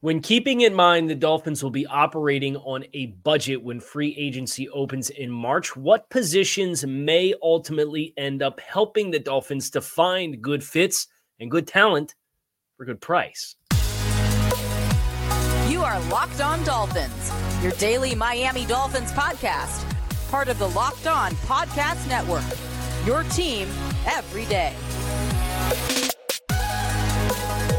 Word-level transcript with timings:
When 0.00 0.20
keeping 0.20 0.60
in 0.60 0.74
mind 0.74 1.08
the 1.08 1.14
Dolphins 1.14 1.62
will 1.62 1.70
be 1.70 1.86
operating 1.86 2.54
on 2.58 2.84
a 2.92 3.06
budget 3.06 3.62
when 3.62 3.80
free 3.80 4.14
agency 4.18 4.68
opens 4.68 5.08
in 5.08 5.30
March, 5.30 5.74
what 5.74 6.10
positions 6.10 6.84
may 6.84 7.32
ultimately 7.42 8.12
end 8.18 8.42
up 8.42 8.60
helping 8.60 9.10
the 9.10 9.18
Dolphins 9.18 9.70
to 9.70 9.80
find 9.80 10.42
good 10.42 10.62
fits 10.62 11.06
and 11.40 11.50
good 11.50 11.66
talent 11.66 12.14
for 12.76 12.84
good 12.84 13.00
price? 13.00 13.56
You 15.66 15.82
are 15.82 15.98
Locked 16.10 16.42
On 16.42 16.62
Dolphins, 16.62 17.32
your 17.62 17.72
daily 17.72 18.14
Miami 18.14 18.66
Dolphins 18.66 19.12
podcast, 19.12 19.82
part 20.30 20.48
of 20.48 20.58
the 20.58 20.68
Locked 20.68 21.06
On 21.06 21.30
Podcast 21.46 22.06
Network. 22.06 22.44
Your 23.06 23.22
team 23.30 23.66
every 24.04 24.44
day. 24.44 24.74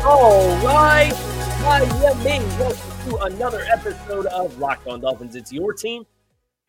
All 0.04 0.58
right. 0.66 1.37
Miami. 1.68 2.46
Welcome 2.58 3.10
to 3.10 3.18
another 3.24 3.60
episode 3.64 4.26
of 4.28 4.58
Locked 4.58 4.88
On 4.88 5.02
Dolphins. 5.02 5.36
It's 5.36 5.52
your 5.52 5.74
team 5.74 6.06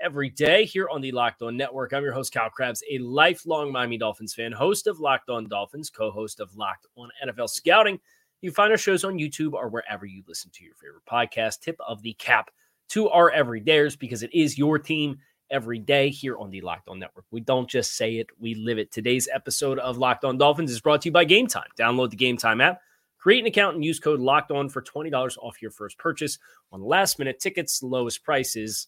every 0.01 0.29
day 0.29 0.65
here 0.65 0.89
on 0.89 1.01
the 1.01 1.13
Locked 1.13 1.41
On 1.41 1.57
Network. 1.57 1.93
I'm 1.93 2.03
your 2.03 2.13
host, 2.13 2.35
Kyle 2.35 2.51
Crabbs, 2.51 2.83
a 2.91 2.99
lifelong 2.99 3.71
Miami 3.71 3.97
Dolphins 3.97 4.35
fan, 4.35 4.51
host 4.51 4.89
of 4.89 4.99
Locked 4.99 5.31
On 5.31 5.49
Dolphins, 5.49 5.89
co 5.89 6.11
host 6.11 6.41
of 6.41 6.57
Locked 6.57 6.87
On 6.97 7.11
NFL 7.25 7.49
Scouting. 7.49 8.01
You 8.41 8.51
find 8.51 8.73
our 8.73 8.77
shows 8.77 9.05
on 9.05 9.21
YouTube 9.21 9.53
or 9.53 9.69
wherever 9.69 10.05
you 10.05 10.25
listen 10.27 10.51
to 10.55 10.65
your 10.65 10.75
favorite 10.75 11.07
podcast. 11.09 11.61
Tip 11.61 11.77
of 11.87 12.03
the 12.03 12.15
cap 12.15 12.51
to 12.89 13.09
our 13.09 13.31
everydayers 13.31 13.97
because 13.97 14.25
it 14.25 14.35
is 14.35 14.59
your 14.59 14.81
team 14.81 15.19
every 15.49 15.79
day 15.79 16.09
here 16.09 16.37
on 16.39 16.51
the 16.51 16.61
Locked 16.61 16.89
On 16.89 16.99
Network. 16.99 17.25
We 17.31 17.41
don't 17.41 17.71
just 17.71 17.95
say 17.95 18.17
it, 18.17 18.27
we 18.41 18.57
live 18.57 18.79
it. 18.79 18.91
Today's 18.91 19.29
episode 19.33 19.79
of 19.79 19.97
Locked 19.97 20.25
On 20.25 20.37
Dolphins 20.37 20.73
is 20.73 20.81
brought 20.81 21.03
to 21.03 21.09
you 21.09 21.13
by 21.13 21.25
Gametime. 21.25 21.69
Download 21.79 22.11
the 22.11 22.17
Gametime 22.17 22.61
app 22.61 22.81
Create 23.19 23.41
an 23.41 23.47
account 23.47 23.75
and 23.75 23.85
use 23.85 23.99
code 23.99 24.21
locked 24.21 24.53
on 24.53 24.69
for 24.69 24.81
$20 24.81 25.37
off 25.39 25.61
your 25.61 25.73
first 25.73 25.99
purchase 25.99 26.39
on 26.73 26.81
last 26.81 27.19
minute 27.19 27.41
tickets, 27.41 27.83
lowest 27.83 28.23
prices 28.23 28.87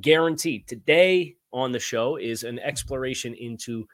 guaranteed. 0.00 0.66
Today 0.68 1.36
on 1.52 1.72
the 1.72 1.78
show 1.78 2.16
is 2.16 2.44
an 2.44 2.60
exploration 2.60 3.34
into 3.34 3.86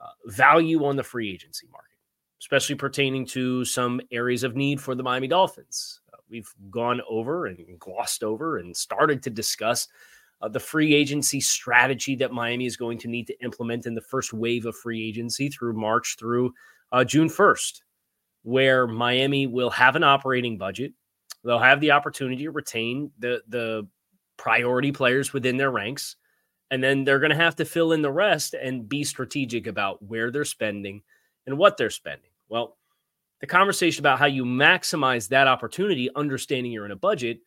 uh, 0.00 0.06
value 0.26 0.84
on 0.84 0.94
the 0.94 1.02
free 1.02 1.30
agency 1.32 1.66
market, 1.72 1.96
especially 2.40 2.76
pertaining 2.76 3.26
to 3.26 3.64
some 3.64 4.00
areas 4.12 4.44
of 4.44 4.54
need 4.54 4.80
for 4.80 4.94
the 4.94 5.02
Miami 5.02 5.26
Dolphins. 5.26 6.00
Uh, 6.12 6.18
we've 6.30 6.52
gone 6.70 7.00
over 7.08 7.46
and 7.46 7.78
glossed 7.80 8.22
over 8.22 8.58
and 8.58 8.76
started 8.76 9.22
to 9.24 9.30
discuss 9.30 9.88
uh, 10.40 10.48
the 10.48 10.60
free 10.60 10.94
agency 10.94 11.40
strategy 11.40 12.14
that 12.14 12.32
Miami 12.32 12.66
is 12.66 12.76
going 12.76 12.98
to 12.98 13.08
need 13.08 13.26
to 13.26 13.42
implement 13.42 13.86
in 13.86 13.94
the 13.94 14.00
first 14.00 14.32
wave 14.32 14.66
of 14.66 14.76
free 14.76 15.08
agency 15.08 15.48
through 15.48 15.72
March 15.72 16.16
through 16.18 16.52
uh, 16.92 17.02
June 17.02 17.28
1st 17.28 17.80
where 18.46 18.86
Miami 18.86 19.48
will 19.48 19.70
have 19.70 19.96
an 19.96 20.04
operating 20.04 20.56
budget. 20.56 20.92
They'll 21.42 21.58
have 21.58 21.80
the 21.80 21.90
opportunity 21.90 22.44
to 22.44 22.52
retain 22.52 23.10
the 23.18 23.42
the 23.48 23.88
priority 24.36 24.92
players 24.92 25.32
within 25.32 25.56
their 25.56 25.72
ranks. 25.72 26.14
And 26.70 26.82
then 26.82 27.02
they're 27.02 27.18
going 27.18 27.30
to 27.30 27.36
have 27.36 27.56
to 27.56 27.64
fill 27.64 27.92
in 27.92 28.02
the 28.02 28.12
rest 28.12 28.54
and 28.54 28.88
be 28.88 29.02
strategic 29.02 29.66
about 29.66 30.00
where 30.00 30.30
they're 30.30 30.44
spending 30.44 31.02
and 31.46 31.58
what 31.58 31.76
they're 31.76 31.90
spending. 31.90 32.30
Well, 32.48 32.76
the 33.40 33.48
conversation 33.48 34.00
about 34.00 34.20
how 34.20 34.26
you 34.26 34.44
maximize 34.44 35.28
that 35.28 35.48
opportunity, 35.48 36.08
understanding 36.14 36.70
you're 36.70 36.86
in 36.86 36.92
a 36.92 36.96
budget, 36.96 37.40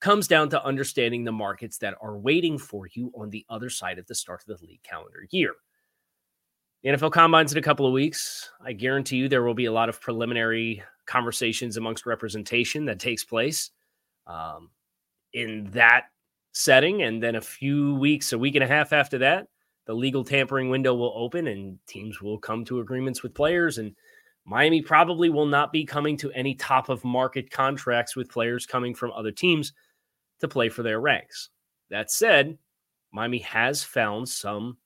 comes 0.00 0.26
down 0.26 0.48
to 0.48 0.64
understanding 0.64 1.22
the 1.22 1.32
markets 1.32 1.78
that 1.78 1.94
are 2.00 2.18
waiting 2.18 2.58
for 2.58 2.88
you 2.92 3.12
on 3.14 3.30
the 3.30 3.44
other 3.48 3.70
side 3.70 3.98
of 3.98 4.06
the 4.06 4.14
start 4.16 4.42
of 4.48 4.58
the 4.58 4.66
league 4.66 4.82
calendar 4.82 5.26
year. 5.30 5.54
The 6.82 6.88
NFL 6.88 7.12
Combine's 7.12 7.52
in 7.52 7.58
a 7.58 7.62
couple 7.62 7.86
of 7.86 7.92
weeks. 7.92 8.50
I 8.64 8.72
guarantee 8.72 9.16
you 9.16 9.28
there 9.28 9.42
will 9.42 9.54
be 9.54 9.66
a 9.66 9.72
lot 9.72 9.90
of 9.90 10.00
preliminary 10.00 10.82
conversations 11.04 11.76
amongst 11.76 12.06
representation 12.06 12.86
that 12.86 12.98
takes 12.98 13.22
place 13.22 13.70
um, 14.26 14.70
in 15.34 15.68
that 15.72 16.04
setting. 16.52 17.02
And 17.02 17.22
then 17.22 17.34
a 17.34 17.40
few 17.40 17.96
weeks, 17.96 18.32
a 18.32 18.38
week 18.38 18.54
and 18.54 18.64
a 18.64 18.66
half 18.66 18.94
after 18.94 19.18
that, 19.18 19.48
the 19.84 19.92
legal 19.92 20.24
tampering 20.24 20.70
window 20.70 20.94
will 20.94 21.12
open 21.14 21.48
and 21.48 21.78
teams 21.86 22.22
will 22.22 22.38
come 22.38 22.64
to 22.64 22.80
agreements 22.80 23.22
with 23.22 23.34
players. 23.34 23.76
And 23.76 23.94
Miami 24.46 24.80
probably 24.80 25.28
will 25.28 25.46
not 25.46 25.72
be 25.72 25.84
coming 25.84 26.16
to 26.16 26.32
any 26.32 26.54
top 26.54 26.88
of 26.88 27.04
market 27.04 27.50
contracts 27.50 28.16
with 28.16 28.30
players 28.30 28.64
coming 28.64 28.94
from 28.94 29.12
other 29.12 29.32
teams 29.32 29.74
to 30.38 30.48
play 30.48 30.70
for 30.70 30.82
their 30.82 31.00
ranks. 31.00 31.50
That 31.90 32.10
said, 32.10 32.56
Miami 33.12 33.40
has 33.40 33.84
found 33.84 34.30
some 34.30 34.78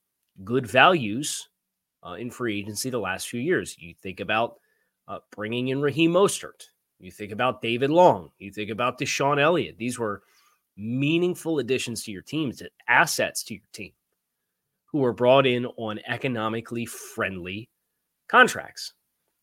good 0.43 0.67
values 0.67 1.47
uh, 2.05 2.13
in 2.13 2.29
free 2.29 2.59
agency 2.59 2.89
the 2.89 2.99
last 2.99 3.27
few 3.27 3.39
years. 3.39 3.75
You 3.79 3.93
think 3.93 4.19
about 4.19 4.59
uh, 5.07 5.19
bringing 5.35 5.69
in 5.69 5.81
Raheem 5.81 6.11
Mostert. 6.11 6.67
You 6.99 7.11
think 7.11 7.31
about 7.31 7.61
David 7.61 7.89
Long. 7.89 8.29
You 8.37 8.51
think 8.51 8.69
about 8.69 8.99
DeShon 8.99 9.41
Elliott. 9.41 9.77
These 9.77 9.99
were 9.99 10.21
meaningful 10.77 11.59
additions 11.59 12.03
to 12.03 12.11
your 12.11 12.21
team, 12.21 12.51
to 12.53 12.69
assets 12.87 13.43
to 13.43 13.53
your 13.55 13.63
team, 13.73 13.91
who 14.85 14.99
were 14.99 15.13
brought 15.13 15.45
in 15.45 15.65
on 15.77 15.99
economically 16.07 16.85
friendly 16.85 17.69
contracts. 18.27 18.93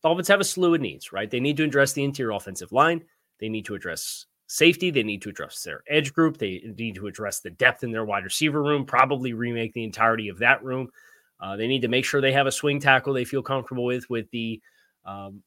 Dolphins 0.01 0.27
have 0.27 0.41
a 0.41 0.43
slew 0.43 0.75
of 0.75 0.81
needs, 0.81 1.13
right? 1.13 1.29
They 1.29 1.39
need 1.39 1.57
to 1.57 1.63
address 1.63 1.93
the 1.93 2.03
interior 2.03 2.31
offensive 2.31 2.71
line. 2.71 3.03
They 3.39 3.49
need 3.49 3.65
to 3.65 3.75
address 3.75 4.25
safety. 4.47 4.91
They 4.91 5.03
need 5.03 5.21
to 5.21 5.29
address 5.29 5.63
their 5.63 5.83
edge 5.87 6.13
group. 6.13 6.37
They 6.37 6.61
need 6.77 6.95
to 6.95 7.07
address 7.07 7.39
the 7.39 7.51
depth 7.51 7.83
in 7.83 7.91
their 7.91 8.05
wide 8.05 8.23
receiver 8.23 8.61
room, 8.61 8.85
probably 8.85 9.33
remake 9.33 9.73
the 9.73 9.83
entirety 9.83 10.27
of 10.27 10.39
that 10.39 10.63
room. 10.63 10.89
Uh, 11.39 11.55
they 11.57 11.67
need 11.67 11.81
to 11.81 11.87
make 11.87 12.05
sure 12.05 12.21
they 12.21 12.31
have 12.31 12.47
a 12.47 12.51
swing 12.51 12.79
tackle 12.79 13.13
they 13.13 13.25
feel 13.25 13.43
comfortable 13.43 13.83
with, 13.83 14.09
with 14.09 14.29
the 14.31 14.61
um, 15.05 15.43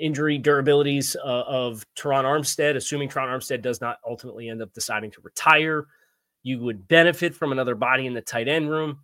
injury 0.00 0.38
durabilities 0.38 1.16
uh, 1.16 1.44
of 1.46 1.86
Terron 1.96 2.24
Armstead, 2.24 2.76
assuming 2.76 3.08
Terron 3.08 3.28
Armstead 3.28 3.62
does 3.62 3.80
not 3.80 3.98
ultimately 4.06 4.48
end 4.48 4.62
up 4.62 4.72
deciding 4.72 5.10
to 5.12 5.20
retire. 5.22 5.86
You 6.42 6.60
would 6.60 6.86
benefit 6.88 7.34
from 7.34 7.52
another 7.52 7.74
body 7.74 8.06
in 8.06 8.14
the 8.14 8.20
tight 8.20 8.48
end 8.48 8.70
room. 8.70 8.98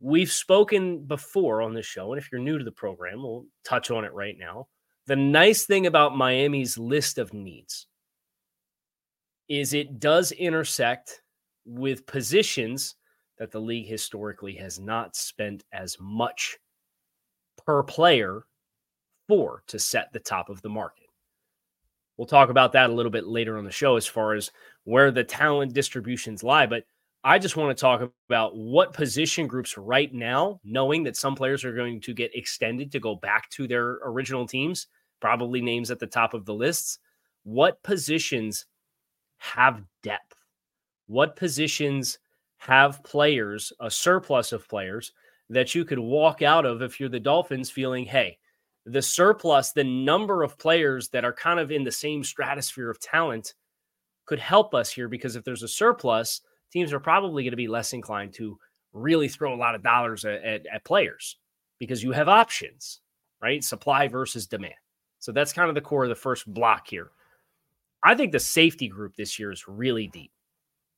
We've 0.00 0.32
spoken 0.32 1.04
before 1.04 1.62
on 1.62 1.74
this 1.74 1.86
show, 1.86 2.12
and 2.12 2.20
if 2.20 2.30
you're 2.30 2.40
new 2.40 2.58
to 2.58 2.64
the 2.64 2.72
program, 2.72 3.22
we'll 3.22 3.46
touch 3.64 3.90
on 3.90 4.04
it 4.04 4.12
right 4.12 4.36
now. 4.38 4.66
The 5.06 5.16
nice 5.16 5.64
thing 5.64 5.86
about 5.86 6.16
Miami's 6.16 6.78
list 6.78 7.18
of 7.18 7.32
needs 7.32 7.86
is 9.48 9.74
it 9.74 10.00
does 10.00 10.32
intersect 10.32 11.22
with 11.64 12.06
positions 12.06 12.96
that 13.42 13.50
the 13.50 13.60
league 13.60 13.88
historically 13.88 14.54
has 14.54 14.78
not 14.78 15.16
spent 15.16 15.64
as 15.72 15.96
much 15.98 16.58
per 17.66 17.82
player 17.82 18.44
for 19.26 19.64
to 19.66 19.80
set 19.80 20.12
the 20.12 20.20
top 20.20 20.48
of 20.48 20.62
the 20.62 20.68
market. 20.68 21.08
We'll 22.16 22.28
talk 22.28 22.50
about 22.50 22.70
that 22.74 22.88
a 22.88 22.92
little 22.92 23.10
bit 23.10 23.26
later 23.26 23.58
on 23.58 23.64
the 23.64 23.72
show 23.72 23.96
as 23.96 24.06
far 24.06 24.34
as 24.34 24.52
where 24.84 25.10
the 25.10 25.24
talent 25.24 25.74
distributions 25.74 26.44
lie. 26.44 26.66
But 26.66 26.84
I 27.24 27.40
just 27.40 27.56
want 27.56 27.76
to 27.76 27.80
talk 27.80 28.12
about 28.28 28.56
what 28.56 28.92
position 28.92 29.48
groups 29.48 29.76
right 29.76 30.14
now, 30.14 30.60
knowing 30.62 31.02
that 31.02 31.16
some 31.16 31.34
players 31.34 31.64
are 31.64 31.74
going 31.74 32.00
to 32.02 32.14
get 32.14 32.36
extended 32.36 32.92
to 32.92 33.00
go 33.00 33.16
back 33.16 33.50
to 33.50 33.66
their 33.66 33.98
original 34.04 34.46
teams, 34.46 34.86
probably 35.20 35.60
names 35.60 35.90
at 35.90 35.98
the 35.98 36.06
top 36.06 36.32
of 36.32 36.44
the 36.44 36.54
lists. 36.54 37.00
What 37.42 37.82
positions 37.82 38.66
have 39.38 39.82
depth? 40.04 40.36
What 41.08 41.34
positions 41.34 42.20
have 42.66 43.02
players, 43.02 43.72
a 43.80 43.90
surplus 43.90 44.52
of 44.52 44.68
players 44.68 45.10
that 45.50 45.74
you 45.74 45.84
could 45.84 45.98
walk 45.98 46.42
out 46.42 46.64
of 46.64 46.80
if 46.80 47.00
you're 47.00 47.08
the 47.08 47.18
Dolphins 47.18 47.70
feeling, 47.70 48.04
hey, 48.04 48.38
the 48.86 49.02
surplus, 49.02 49.72
the 49.72 49.82
number 49.82 50.44
of 50.44 50.56
players 50.58 51.08
that 51.08 51.24
are 51.24 51.32
kind 51.32 51.58
of 51.58 51.72
in 51.72 51.82
the 51.82 51.90
same 51.90 52.22
stratosphere 52.22 52.88
of 52.88 53.00
talent 53.00 53.54
could 54.26 54.38
help 54.38 54.76
us 54.76 54.92
here 54.92 55.08
because 55.08 55.34
if 55.34 55.42
there's 55.42 55.64
a 55.64 55.68
surplus, 55.68 56.40
teams 56.70 56.92
are 56.92 57.00
probably 57.00 57.42
going 57.42 57.50
to 57.50 57.56
be 57.56 57.66
less 57.66 57.92
inclined 57.92 58.32
to 58.34 58.56
really 58.92 59.26
throw 59.26 59.52
a 59.52 59.56
lot 59.56 59.74
of 59.74 59.82
dollars 59.82 60.24
at, 60.24 60.40
at, 60.44 60.66
at 60.72 60.84
players 60.84 61.38
because 61.80 62.00
you 62.00 62.12
have 62.12 62.28
options, 62.28 63.00
right? 63.42 63.64
Supply 63.64 64.06
versus 64.06 64.46
demand. 64.46 64.74
So 65.18 65.32
that's 65.32 65.52
kind 65.52 65.68
of 65.68 65.74
the 65.74 65.80
core 65.80 66.04
of 66.04 66.10
the 66.10 66.14
first 66.14 66.46
block 66.46 66.86
here. 66.86 67.10
I 68.04 68.14
think 68.14 68.30
the 68.30 68.38
safety 68.38 68.86
group 68.86 69.16
this 69.16 69.36
year 69.36 69.50
is 69.50 69.66
really 69.66 70.06
deep. 70.06 70.30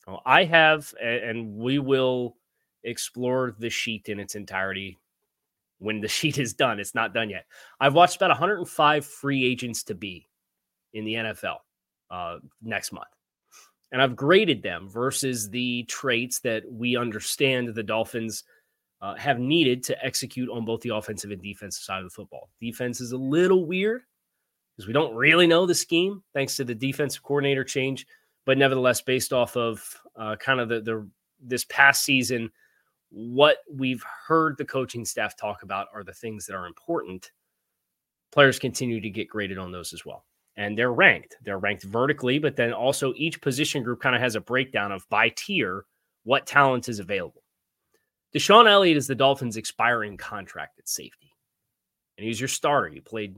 Well, 0.06 0.22
I 0.26 0.44
have, 0.44 0.92
and 1.02 1.56
we 1.56 1.78
will 1.78 2.36
explore 2.82 3.54
the 3.58 3.70
sheet 3.70 4.08
in 4.08 4.20
its 4.20 4.34
entirety 4.34 4.98
when 5.78 6.00
the 6.00 6.08
sheet 6.16 6.38
is 6.38 6.54
done. 6.54 6.78
It's 6.78 6.94
not 6.94 7.14
done 7.14 7.30
yet. 7.30 7.46
I've 7.80 7.94
watched 7.94 8.16
about 8.16 8.30
105 8.30 9.06
free 9.06 9.44
agents 9.44 9.82
to 9.84 9.94
be 9.94 10.28
in 10.92 11.04
the 11.04 11.14
NFL 11.14 11.56
uh, 12.10 12.38
next 12.62 12.92
month. 12.92 13.08
And 13.92 14.02
I've 14.02 14.16
graded 14.16 14.62
them 14.62 14.88
versus 14.88 15.50
the 15.50 15.84
traits 15.84 16.40
that 16.40 16.64
we 16.70 16.96
understand 16.96 17.68
the 17.68 17.82
Dolphins 17.82 18.44
uh, 19.00 19.14
have 19.14 19.38
needed 19.38 19.84
to 19.84 20.04
execute 20.04 20.48
on 20.50 20.64
both 20.64 20.80
the 20.80 20.94
offensive 20.94 21.30
and 21.30 21.42
defensive 21.42 21.82
side 21.82 21.98
of 21.98 22.04
the 22.04 22.10
football. 22.10 22.48
Defense 22.60 23.00
is 23.00 23.12
a 23.12 23.16
little 23.16 23.66
weird 23.66 24.02
because 24.76 24.86
we 24.86 24.92
don't 24.92 25.14
really 25.14 25.46
know 25.46 25.66
the 25.66 25.74
scheme 25.74 26.22
thanks 26.32 26.56
to 26.56 26.64
the 26.64 26.74
defensive 26.74 27.22
coordinator 27.22 27.64
change 27.64 28.06
but 28.44 28.58
nevertheless, 28.58 29.00
based 29.00 29.32
off 29.32 29.56
of 29.56 29.82
uh, 30.16 30.36
kind 30.36 30.60
of 30.60 30.68
the, 30.68 30.80
the 30.80 31.08
this 31.40 31.64
past 31.64 32.04
season, 32.04 32.50
what 33.10 33.58
we've 33.72 34.04
heard 34.26 34.56
the 34.58 34.64
coaching 34.64 35.04
staff 35.04 35.36
talk 35.36 35.62
about 35.62 35.88
are 35.94 36.04
the 36.04 36.12
things 36.12 36.46
that 36.46 36.54
are 36.54 36.66
important. 36.66 37.30
Players 38.32 38.58
continue 38.58 39.00
to 39.00 39.10
get 39.10 39.28
graded 39.28 39.58
on 39.58 39.70
those 39.72 39.92
as 39.92 40.04
well. 40.04 40.24
and 40.56 40.78
they're 40.78 40.92
ranked. 40.92 41.36
They're 41.44 41.58
ranked 41.58 41.82
vertically, 41.84 42.38
but 42.38 42.56
then 42.56 42.72
also 42.72 43.12
each 43.16 43.40
position 43.40 43.82
group 43.82 44.00
kind 44.00 44.14
of 44.14 44.20
has 44.22 44.36
a 44.36 44.40
breakdown 44.40 44.92
of 44.92 45.08
by 45.08 45.30
tier 45.36 45.84
what 46.24 46.46
talent 46.46 46.88
is 46.88 47.00
available. 47.00 47.42
DeShon 48.34 48.68
Elliott 48.68 48.96
is 48.96 49.06
the 49.06 49.14
Dolphins' 49.14 49.56
expiring 49.56 50.16
contract 50.16 50.78
at 50.78 50.88
safety, 50.88 51.32
and 52.18 52.26
he's 52.26 52.40
your 52.40 52.48
starter. 52.48 52.88
He 52.88 53.00
played 53.00 53.36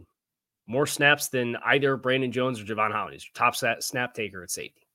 more 0.67 0.87
snaps 0.87 1.29
than 1.29 1.56
either 1.64 1.97
Brandon 1.97 2.32
Jones 2.32 2.61
or 2.61 2.64
Jevon 2.64 2.93
Holland. 2.93 3.12
He's 3.14 3.25
your 3.25 3.32
top 3.35 3.56
snap 3.82 4.14
taker 4.14 4.43
at 4.43 4.50
safety. 4.50 4.86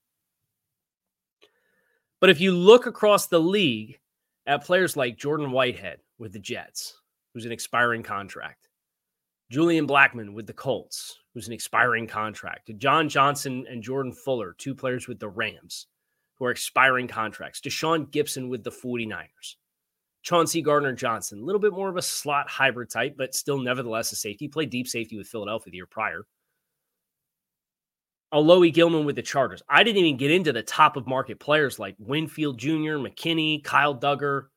But 2.21 2.29
if 2.29 2.39
you 2.39 2.51
look 2.51 2.85
across 2.85 3.25
the 3.25 3.39
league 3.39 3.99
at 4.45 4.63
players 4.63 4.95
like 4.95 5.17
Jordan 5.17 5.49
Whitehead 5.49 6.01
with 6.19 6.31
the 6.31 6.39
Jets, 6.39 7.01
who's 7.33 7.45
an 7.45 7.51
expiring 7.51 8.03
contract, 8.03 8.69
Julian 9.49 9.87
Blackmon 9.87 10.33
with 10.33 10.45
the 10.45 10.53
Colts, 10.53 11.17
who's 11.33 11.47
an 11.47 11.53
expiring 11.53 12.05
contract, 12.05 12.69
John 12.77 13.09
Johnson 13.09 13.65
and 13.67 13.81
Jordan 13.81 14.13
Fuller, 14.13 14.53
two 14.59 14.75
players 14.75 15.07
with 15.07 15.19
the 15.19 15.29
Rams, 15.29 15.87
who 16.35 16.45
are 16.45 16.51
expiring 16.51 17.07
contracts, 17.07 17.59
Deshaun 17.59 18.11
Gibson 18.11 18.49
with 18.49 18.63
the 18.63 18.69
49ers, 18.69 19.55
Chauncey 20.21 20.61
Gardner 20.61 20.93
Johnson, 20.93 21.39
a 21.39 21.43
little 21.43 21.59
bit 21.59 21.73
more 21.73 21.89
of 21.89 21.97
a 21.97 22.03
slot 22.03 22.47
hybrid 22.47 22.91
type, 22.91 23.15
but 23.17 23.33
still 23.33 23.57
nevertheless 23.57 24.11
a 24.11 24.15
safety. 24.15 24.45
He 24.45 24.49
played 24.49 24.69
deep 24.69 24.87
safety 24.87 25.17
with 25.17 25.27
Philadelphia 25.27 25.71
the 25.71 25.77
year 25.77 25.87
prior. 25.87 26.27
Alohi 28.33 28.73
Gilman 28.73 29.05
with 29.05 29.15
the 29.17 29.21
Chargers. 29.21 29.61
I 29.67 29.83
didn't 29.83 30.03
even 30.03 30.17
get 30.17 30.31
into 30.31 30.53
the 30.53 30.63
top 30.63 30.95
of 30.95 31.05
market 31.05 31.39
players 31.39 31.79
like 31.79 31.95
Winfield 31.99 32.57
Jr., 32.57 32.97
McKinney, 32.97 33.63
Kyle 33.63 33.95
Dugger. 33.95 34.47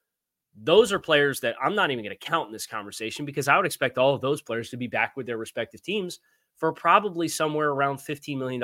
Those 0.57 0.93
are 0.93 1.01
players 1.01 1.41
that 1.41 1.57
I'm 1.61 1.75
not 1.75 1.91
even 1.91 2.05
going 2.05 2.17
to 2.17 2.27
count 2.27 2.47
in 2.47 2.53
this 2.53 2.67
conversation 2.67 3.25
because 3.25 3.49
I 3.49 3.57
would 3.57 3.67
expect 3.67 3.99
all 3.99 4.15
of 4.15 4.21
those 4.21 4.41
players 4.41 4.71
to 4.71 4.77
be 4.77 4.87
back 4.87 5.17
with 5.17 5.27
their 5.27 5.39
respective 5.39 5.83
teams 5.83 6.21
for 6.57 6.73
probably 6.73 7.27
somewhere 7.27 7.71
around 7.71 7.97
$15 7.97 8.39
million 8.39 8.63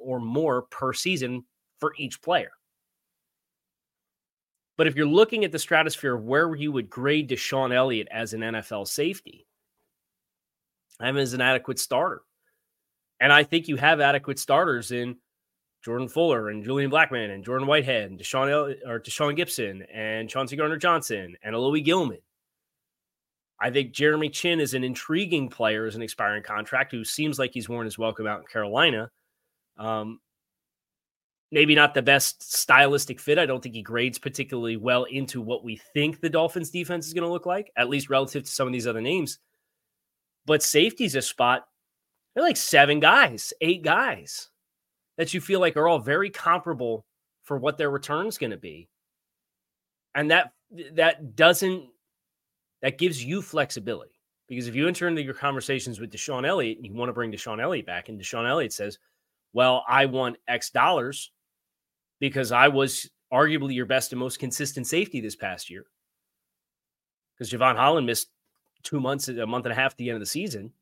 or 0.00 0.18
more 0.18 0.62
per 0.62 0.92
season 0.92 1.44
for 1.78 1.94
each 1.96 2.20
player. 2.20 2.50
But 4.76 4.88
if 4.88 4.96
you're 4.96 5.06
looking 5.06 5.44
at 5.44 5.52
the 5.52 5.58
stratosphere 5.58 6.16
of 6.16 6.24
where 6.24 6.54
you 6.54 6.72
would 6.72 6.90
grade 6.90 7.28
DeShon 7.28 7.72
Elliott 7.72 8.08
as 8.10 8.32
an 8.32 8.40
NFL 8.40 8.88
safety, 8.88 9.46
I'm 11.00 11.16
as 11.16 11.32
an 11.32 11.40
adequate 11.40 11.78
starter. 11.78 12.22
And 13.20 13.32
I 13.32 13.42
think 13.44 13.68
you 13.68 13.76
have 13.76 14.00
adequate 14.00 14.38
starters 14.38 14.92
in 14.92 15.16
Jordan 15.84 16.08
Fuller 16.08 16.50
and 16.50 16.64
Julian 16.64 16.90
Blackmon 16.90 17.30
and 17.32 17.44
Jordan 17.44 17.66
Whitehead 17.66 18.10
and 18.10 18.18
DeShon 18.18 18.50
El- 18.50 18.90
or 18.90 19.00
Deshaun 19.00 19.36
Gibson 19.36 19.82
and 19.92 20.28
Chauncey 20.28 20.56
Gardner 20.56 20.76
Johnson 20.76 21.36
and 21.42 21.54
Alohi 21.54 21.84
Gilman. 21.84 22.18
I 23.60 23.70
think 23.70 23.92
Jeremy 23.92 24.28
Chinn 24.28 24.60
is 24.60 24.74
an 24.74 24.84
intriguing 24.84 25.48
player 25.48 25.86
as 25.86 25.96
an 25.96 26.02
expiring 26.02 26.44
contract 26.44 26.92
who 26.92 27.04
seems 27.04 27.38
like 27.38 27.52
he's 27.52 27.68
worn 27.68 27.86
his 27.86 27.98
welcome 27.98 28.26
out 28.26 28.40
in 28.40 28.46
Carolina. 28.46 29.10
Um, 29.76 30.20
maybe 31.50 31.74
not 31.74 31.94
the 31.94 32.02
best 32.02 32.52
stylistic 32.52 33.18
fit. 33.18 33.38
I 33.38 33.46
don't 33.46 33.60
think 33.60 33.74
he 33.74 33.82
grades 33.82 34.18
particularly 34.18 34.76
well 34.76 35.04
into 35.04 35.40
what 35.40 35.64
we 35.64 35.76
think 35.92 36.20
the 36.20 36.30
Dolphins 36.30 36.70
defense 36.70 37.06
is 37.06 37.14
going 37.14 37.24
to 37.24 37.32
look 37.32 37.46
like, 37.46 37.72
at 37.76 37.88
least 37.88 38.10
relative 38.10 38.44
to 38.44 38.50
some 38.50 38.68
of 38.68 38.72
these 38.72 38.86
other 38.86 39.00
names. 39.00 39.38
But 40.46 40.62
safety's 40.62 41.16
a 41.16 41.22
spot 41.22 41.66
they're 42.34 42.44
like 42.44 42.56
seven 42.56 43.00
guys, 43.00 43.52
eight 43.60 43.82
guys 43.82 44.48
that 45.16 45.34
you 45.34 45.40
feel 45.40 45.60
like 45.60 45.76
are 45.76 45.88
all 45.88 45.98
very 45.98 46.30
comparable 46.30 47.04
for 47.42 47.58
what 47.58 47.76
their 47.76 47.90
return 47.90 48.26
is 48.26 48.38
going 48.38 48.50
to 48.50 48.56
be. 48.56 48.88
And 50.14 50.30
that 50.30 50.52
that 50.92 51.36
doesn't 51.36 51.88
that 52.82 52.98
gives 52.98 53.22
you 53.22 53.42
flexibility. 53.42 54.12
Because 54.48 54.66
if 54.66 54.74
you 54.74 54.88
enter 54.88 55.08
into 55.08 55.22
your 55.22 55.34
conversations 55.34 56.00
with 56.00 56.10
DeShon 56.10 56.46
Elliott 56.46 56.78
and 56.78 56.86
you 56.86 56.94
want 56.94 57.10
to 57.10 57.12
bring 57.12 57.30
DeShon 57.30 57.60
Elliott 57.60 57.84
back, 57.84 58.08
and 58.08 58.18
DeShon 58.18 58.48
Elliott 58.48 58.72
says, 58.72 58.98
Well, 59.52 59.84
I 59.86 60.06
want 60.06 60.38
X 60.46 60.70
dollars 60.70 61.32
because 62.18 62.50
I 62.50 62.68
was 62.68 63.10
arguably 63.32 63.74
your 63.74 63.86
best 63.86 64.12
and 64.12 64.20
most 64.20 64.38
consistent 64.38 64.86
safety 64.86 65.20
this 65.20 65.36
past 65.36 65.68
year. 65.68 65.84
Because 67.36 67.52
Jevon 67.52 67.76
Holland 67.76 68.06
missed 68.06 68.28
two 68.82 69.00
months, 69.00 69.28
a 69.28 69.46
month 69.46 69.66
and 69.66 69.72
a 69.72 69.76
half 69.76 69.92
at 69.92 69.96
the 69.98 70.08
end 70.08 70.16
of 70.16 70.20
the 70.20 70.26
season 70.26 70.72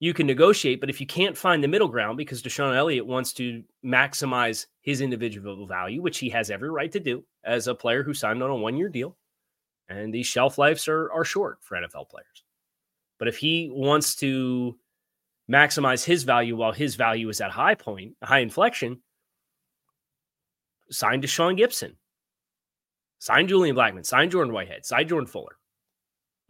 you 0.00 0.14
can 0.14 0.26
negotiate. 0.26 0.80
But 0.80 0.90
if 0.90 1.00
you 1.00 1.06
can't 1.06 1.36
find 1.36 1.62
the 1.62 1.68
middle 1.68 1.88
ground 1.88 2.16
because 2.16 2.42
DeShon 2.42 2.76
Elliott 2.76 3.06
wants 3.06 3.32
to 3.34 3.62
maximize 3.84 4.66
his 4.80 5.00
individual 5.00 5.66
value, 5.66 6.02
which 6.02 6.18
he 6.18 6.28
has 6.30 6.50
every 6.50 6.70
right 6.70 6.90
to 6.92 7.00
do 7.00 7.24
as 7.44 7.66
a 7.66 7.74
player 7.74 8.02
who 8.02 8.14
signed 8.14 8.42
on 8.42 8.50
a 8.50 8.56
one 8.56 8.76
year 8.76 8.88
deal, 8.88 9.16
and 9.88 10.12
these 10.12 10.26
shelf 10.26 10.58
lives 10.58 10.86
are, 10.88 11.10
are 11.12 11.24
short 11.24 11.58
for 11.62 11.76
NFL 11.76 12.08
players. 12.08 12.44
But 13.18 13.28
if 13.28 13.36
he 13.36 13.70
wants 13.72 14.14
to 14.16 14.78
maximize 15.50 16.04
his 16.04 16.24
value 16.24 16.56
while 16.56 16.72
his 16.72 16.94
value 16.94 17.28
is 17.28 17.40
at 17.40 17.50
high 17.50 17.74
point, 17.74 18.14
high 18.22 18.40
inflection, 18.40 19.00
sign 20.90 21.20
Deshaun 21.20 21.56
Gibson, 21.56 21.96
sign 23.18 23.48
Julian 23.48 23.74
Blackmon, 23.74 24.06
sign 24.06 24.30
Jordan 24.30 24.52
Whitehead, 24.52 24.86
sign 24.86 25.08
Jordan 25.08 25.26
Fuller, 25.26 25.56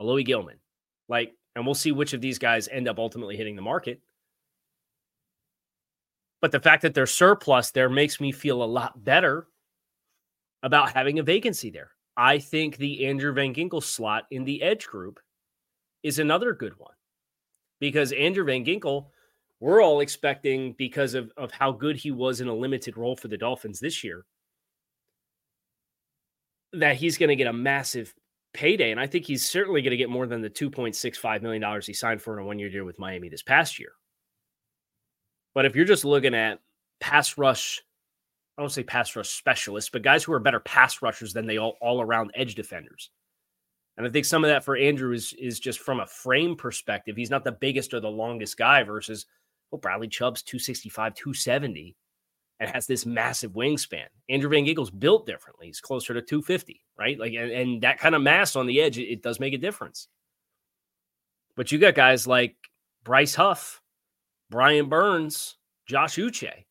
Alohi 0.00 0.26
Gilman. 0.26 0.58
Like 1.08 1.32
and 1.58 1.66
we'll 1.66 1.74
see 1.74 1.90
which 1.90 2.12
of 2.12 2.20
these 2.20 2.38
guys 2.38 2.68
end 2.68 2.86
up 2.86 3.00
ultimately 3.00 3.36
hitting 3.36 3.56
the 3.56 3.62
market. 3.62 4.00
But 6.40 6.52
the 6.52 6.60
fact 6.60 6.82
that 6.82 6.94
they're 6.94 7.04
surplus 7.04 7.72
there 7.72 7.90
makes 7.90 8.20
me 8.20 8.30
feel 8.30 8.62
a 8.62 8.64
lot 8.64 9.02
better 9.02 9.48
about 10.62 10.92
having 10.92 11.18
a 11.18 11.24
vacancy 11.24 11.70
there. 11.70 11.90
I 12.16 12.38
think 12.38 12.76
the 12.76 13.06
Andrew 13.06 13.32
Van 13.32 13.52
Ginkel 13.52 13.82
slot 13.82 14.26
in 14.30 14.44
the 14.44 14.62
edge 14.62 14.86
group 14.86 15.18
is 16.04 16.20
another 16.20 16.52
good 16.52 16.78
one 16.78 16.94
because 17.80 18.12
Andrew 18.12 18.44
Van 18.44 18.64
Ginkel, 18.64 19.06
we're 19.58 19.82
all 19.82 19.98
expecting 19.98 20.76
because 20.78 21.14
of, 21.14 21.32
of 21.36 21.50
how 21.50 21.72
good 21.72 21.96
he 21.96 22.12
was 22.12 22.40
in 22.40 22.46
a 22.46 22.54
limited 22.54 22.96
role 22.96 23.16
for 23.16 23.26
the 23.26 23.36
Dolphins 23.36 23.80
this 23.80 24.04
year, 24.04 24.24
that 26.72 26.94
he's 26.94 27.18
going 27.18 27.30
to 27.30 27.36
get 27.36 27.48
a 27.48 27.52
massive 27.52 28.14
payday. 28.52 28.90
And 28.90 29.00
I 29.00 29.06
think 29.06 29.24
he's 29.24 29.48
certainly 29.48 29.82
going 29.82 29.92
to 29.92 29.96
get 29.96 30.10
more 30.10 30.26
than 30.26 30.42
the 30.42 30.50
$2.65 30.50 31.42
million 31.42 31.80
he 31.82 31.92
signed 31.92 32.22
for 32.22 32.38
in 32.38 32.44
a 32.44 32.46
one 32.46 32.58
year 32.58 32.70
deal 32.70 32.84
with 32.84 32.98
Miami 32.98 33.28
this 33.28 33.42
past 33.42 33.78
year. 33.78 33.92
But 35.54 35.64
if 35.64 35.74
you're 35.74 35.84
just 35.84 36.04
looking 36.04 36.34
at 36.34 36.60
pass 37.00 37.38
rush, 37.38 37.82
I 38.56 38.62
don't 38.62 38.70
say 38.70 38.82
pass 38.82 39.14
rush 39.16 39.28
specialists, 39.28 39.90
but 39.90 40.02
guys 40.02 40.24
who 40.24 40.32
are 40.32 40.40
better 40.40 40.60
pass 40.60 41.02
rushers 41.02 41.32
than 41.32 41.46
they 41.46 41.58
all, 41.58 41.76
all 41.80 42.00
around 42.00 42.32
edge 42.34 42.54
defenders. 42.54 43.10
And 43.96 44.06
I 44.06 44.10
think 44.10 44.24
some 44.24 44.44
of 44.44 44.48
that 44.48 44.64
for 44.64 44.76
Andrew 44.76 45.12
is 45.12 45.32
is 45.40 45.58
just 45.58 45.80
from 45.80 45.98
a 45.98 46.06
frame 46.06 46.54
perspective. 46.54 47.16
He's 47.16 47.30
not 47.30 47.42
the 47.42 47.52
biggest 47.52 47.92
or 47.92 47.98
the 47.98 48.08
longest 48.08 48.56
guy 48.56 48.84
versus 48.84 49.26
well, 49.70 49.80
Bradley 49.80 50.06
Chubb's 50.06 50.42
265, 50.42 51.14
270 51.14 51.96
and 52.60 52.70
has 52.70 52.86
this 52.86 53.06
massive 53.06 53.52
wingspan. 53.52 54.06
Andrew 54.28 54.50
Van 54.50 54.64
Ginkel's 54.64 54.90
built 54.90 55.26
differently. 55.26 55.66
He's 55.66 55.80
closer 55.80 56.14
to 56.14 56.22
250, 56.22 56.84
right? 56.98 57.18
Like, 57.18 57.32
and, 57.34 57.50
and 57.50 57.82
that 57.82 57.98
kind 57.98 58.14
of 58.14 58.22
mass 58.22 58.56
on 58.56 58.66
the 58.66 58.80
edge, 58.80 58.98
it, 58.98 59.10
it, 59.10 59.22
does 59.22 59.38
make 59.38 59.54
a 59.54 59.58
difference. 59.58 60.08
But 61.56 61.70
you 61.70 61.78
got 61.78 61.94
guys 61.94 62.26
like 62.26 62.56
Bryce 63.04 63.34
Huff, 63.34 63.80
Brian 64.50 64.88
Burns, 64.88 65.56
Josh 65.86 66.16
Uche, 66.16 66.64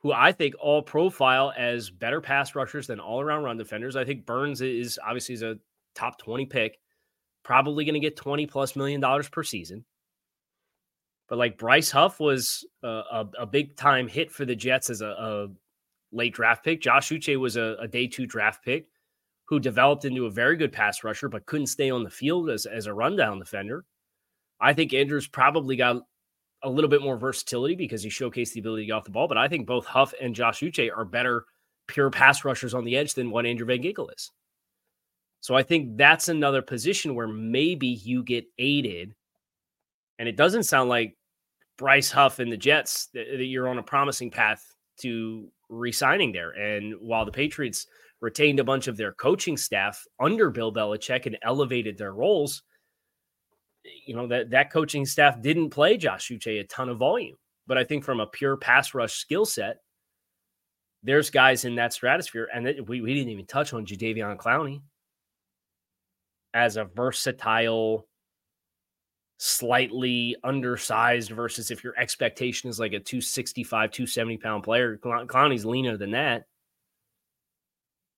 who 0.00 0.12
I 0.12 0.32
think 0.32 0.54
all 0.60 0.82
profile 0.82 1.52
as 1.56 1.90
better 1.90 2.20
pass 2.20 2.54
rushers 2.54 2.86
than 2.86 3.00
all 3.00 3.20
around 3.20 3.44
run 3.44 3.56
defenders. 3.56 3.96
I 3.96 4.04
think 4.04 4.26
Burns 4.26 4.60
is 4.60 4.98
obviously 5.04 5.34
is 5.34 5.42
a 5.42 5.58
top 5.94 6.18
20 6.18 6.46
pick, 6.46 6.78
probably 7.42 7.84
going 7.84 7.94
to 7.94 8.00
get 8.00 8.16
20 8.16 8.46
plus 8.46 8.76
million 8.76 9.00
dollars 9.00 9.28
per 9.28 9.42
season. 9.42 9.84
But 11.28 11.38
like 11.38 11.58
Bryce 11.58 11.90
Huff 11.90 12.20
was 12.20 12.64
a, 12.82 12.88
a, 12.88 13.28
a 13.40 13.46
big 13.46 13.76
time 13.76 14.06
hit 14.06 14.30
for 14.30 14.44
the 14.44 14.54
Jets 14.54 14.90
as 14.90 15.00
a, 15.00 15.08
a 15.08 15.48
late 16.12 16.34
draft 16.34 16.64
pick. 16.64 16.80
Josh 16.80 17.08
Uche 17.08 17.38
was 17.38 17.56
a, 17.56 17.88
day 17.88 18.06
two 18.06 18.26
draft 18.26 18.64
pick 18.64 18.86
who 19.48 19.58
developed 19.58 20.04
into 20.04 20.26
a 20.26 20.30
very 20.30 20.56
good 20.56 20.72
pass 20.72 21.04
rusher, 21.04 21.28
but 21.28 21.46
couldn't 21.46 21.66
stay 21.66 21.90
on 21.90 22.04
the 22.04 22.10
field 22.10 22.50
as, 22.50 22.66
as 22.66 22.86
a 22.86 22.94
rundown 22.94 23.38
defender. 23.38 23.84
I 24.60 24.72
think 24.72 24.94
Andrews 24.94 25.26
probably 25.26 25.76
got 25.76 26.02
a 26.62 26.70
little 26.70 26.90
bit 26.90 27.02
more 27.02 27.16
versatility 27.16 27.74
because 27.74 28.02
he 28.02 28.08
showcased 28.08 28.52
the 28.52 28.60
ability 28.60 28.82
to 28.82 28.86
get 28.86 28.92
off 28.92 29.04
the 29.04 29.10
ball. 29.10 29.28
But 29.28 29.38
I 29.38 29.48
think 29.48 29.66
both 29.66 29.86
Huff 29.86 30.14
and 30.20 30.34
Josh 30.34 30.60
Uche 30.60 30.90
are 30.96 31.04
better 31.04 31.44
pure 31.86 32.10
pass 32.10 32.44
rushers 32.44 32.74
on 32.74 32.84
the 32.84 32.96
edge 32.96 33.14
than 33.14 33.30
what 33.30 33.46
Andrew 33.46 33.66
Van 33.66 33.82
Ginkel 33.82 34.08
is. 34.16 34.30
So 35.40 35.54
I 35.54 35.62
think 35.62 35.96
that's 35.96 36.28
another 36.28 36.62
position 36.62 37.14
where 37.14 37.28
maybe 37.28 37.86
you 37.86 38.22
get 38.22 38.46
aided 38.58 39.14
and 40.18 40.28
it 40.28 40.36
doesn't 40.36 40.64
sound 40.64 40.88
like 40.88 41.16
Bryce 41.78 42.10
Huff 42.10 42.38
and 42.38 42.50
the 42.50 42.56
Jets 42.56 43.08
that, 43.14 43.26
that 43.30 43.44
you're 43.44 43.68
on 43.68 43.78
a 43.78 43.82
promising 43.82 44.30
path 44.30 44.64
to 45.00 45.48
resigning 45.68 46.32
there. 46.32 46.50
And 46.50 46.94
while 47.00 47.24
the 47.24 47.32
Patriots 47.32 47.86
retained 48.20 48.60
a 48.60 48.64
bunch 48.64 48.88
of 48.88 48.96
their 48.96 49.12
coaching 49.12 49.56
staff 49.56 50.04
under 50.20 50.50
Bill 50.50 50.72
Belichick 50.72 51.26
and 51.26 51.38
elevated 51.42 51.98
their 51.98 52.12
roles, 52.12 52.62
you 54.06 54.16
know 54.16 54.26
that 54.26 54.50
that 54.50 54.72
coaching 54.72 55.06
staff 55.06 55.40
didn't 55.40 55.70
play 55.70 55.96
Josh 55.96 56.30
Uche 56.30 56.60
a 56.60 56.64
ton 56.64 56.88
of 56.88 56.98
volume. 56.98 57.36
But 57.66 57.78
I 57.78 57.84
think 57.84 58.04
from 58.04 58.20
a 58.20 58.26
pure 58.26 58.56
pass 58.56 58.94
rush 58.94 59.14
skill 59.14 59.44
set, 59.44 59.78
there's 61.02 61.30
guys 61.30 61.64
in 61.64 61.76
that 61.76 61.92
stratosphere, 61.92 62.48
and 62.52 62.66
we, 62.88 63.00
we 63.00 63.14
didn't 63.14 63.30
even 63.30 63.46
touch 63.46 63.72
on 63.72 63.86
Jadeveon 63.86 64.36
Clowney 64.36 64.80
as 66.54 66.76
a 66.76 66.84
versatile 66.84 68.08
slightly 69.38 70.36
undersized 70.44 71.30
versus 71.30 71.70
if 71.70 71.84
your 71.84 71.94
expectation 71.98 72.70
is 72.70 72.80
like 72.80 72.92
a 72.92 73.00
265, 73.00 73.90
270 73.90 74.38
pound 74.38 74.62
player. 74.62 74.96
Clowney's 74.96 75.64
leaner 75.64 75.96
than 75.96 76.12
that. 76.12 76.46